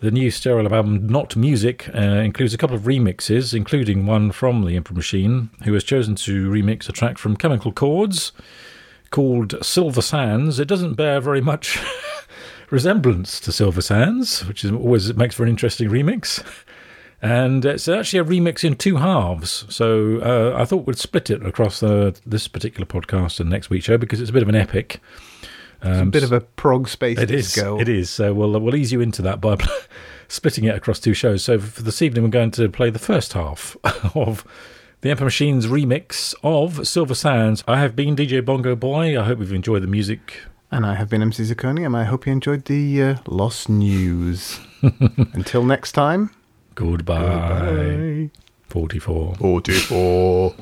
the 0.00 0.12
new 0.12 0.30
Stereolab 0.30 0.72
album, 0.72 1.08
Not 1.08 1.34
Music, 1.34 1.88
uh, 1.94 2.00
includes 2.00 2.54
a 2.54 2.58
couple 2.58 2.76
of 2.76 2.82
remixes, 2.82 3.52
including 3.52 4.06
one 4.06 4.30
from 4.30 4.64
the 4.64 4.76
Emperor 4.76 4.94
Machine, 4.94 5.50
who 5.64 5.72
has 5.72 5.82
chosen 5.82 6.14
to 6.16 6.48
remix 6.48 6.88
a 6.88 6.92
track 6.92 7.18
from 7.18 7.36
Chemical 7.36 7.72
Chords 7.72 8.32
called 9.14 9.54
Silver 9.64 10.02
Sands. 10.02 10.58
It 10.58 10.66
doesn't 10.66 10.94
bear 10.94 11.20
very 11.20 11.40
much 11.40 11.78
resemblance 12.70 13.38
to 13.38 13.52
Silver 13.52 13.80
Sands, 13.80 14.44
which 14.48 14.64
is 14.64 14.72
always 14.72 15.14
makes 15.14 15.36
for 15.36 15.44
an 15.44 15.48
interesting 15.48 15.88
remix. 15.88 16.44
And 17.22 17.64
it's 17.64 17.86
actually 17.86 18.18
a 18.18 18.24
remix 18.24 18.64
in 18.64 18.74
two 18.74 18.96
halves. 18.96 19.66
So 19.68 20.18
uh, 20.18 20.60
I 20.60 20.64
thought 20.64 20.84
we'd 20.88 20.98
split 20.98 21.30
it 21.30 21.46
across 21.46 21.80
uh, 21.80 22.10
this 22.26 22.48
particular 22.48 22.86
podcast 22.86 23.38
and 23.38 23.48
next 23.48 23.70
week's 23.70 23.84
show 23.84 23.96
because 23.98 24.20
it's 24.20 24.30
a 24.30 24.32
bit 24.32 24.42
of 24.42 24.48
an 24.48 24.56
epic. 24.56 25.00
It's 25.80 26.00
a 26.00 26.04
bit 26.06 26.24
of 26.24 26.32
a 26.32 26.40
prog 26.40 26.88
space 26.88 27.18
It 27.18 27.30
is. 27.30 27.52
disco. 27.54 27.78
It 27.78 27.88
is. 27.88 28.10
So 28.10 28.34
we'll 28.34 28.58
we'll 28.58 28.74
ease 28.74 28.90
you 28.90 29.00
into 29.00 29.22
that 29.22 29.40
by 29.40 29.56
splitting 30.28 30.64
it 30.64 30.74
across 30.74 30.98
two 30.98 31.14
shows. 31.14 31.44
So 31.44 31.58
for 31.60 31.82
this 31.82 32.02
evening, 32.02 32.24
we're 32.24 32.30
going 32.30 32.50
to 32.52 32.68
play 32.68 32.90
the 32.90 32.98
first 32.98 33.34
half 33.34 33.76
of 34.16 34.44
the 35.04 35.10
Emperor 35.10 35.26
Machines 35.26 35.66
remix 35.66 36.34
of 36.42 36.88
Silver 36.88 37.14
Sands. 37.14 37.62
I 37.68 37.78
have 37.78 37.94
been 37.94 38.16
DJ 38.16 38.42
Bongo 38.42 38.74
Boy. 38.74 39.20
I 39.20 39.24
hope 39.24 39.38
you've 39.38 39.52
enjoyed 39.52 39.82
the 39.82 39.86
music. 39.86 40.40
And 40.70 40.86
I 40.86 40.94
have 40.94 41.10
been 41.10 41.20
MC 41.20 41.42
Zacconi, 41.42 41.84
and 41.84 41.94
I 41.94 42.04
hope 42.04 42.24
you 42.26 42.32
enjoyed 42.32 42.64
the 42.64 43.02
uh, 43.02 43.16
Lost 43.26 43.68
News. 43.68 44.60
Until 45.34 45.62
next 45.62 45.92
time. 45.92 46.30
Goodbye. 46.74 48.30
44. 48.70 49.34
44. 49.34 50.54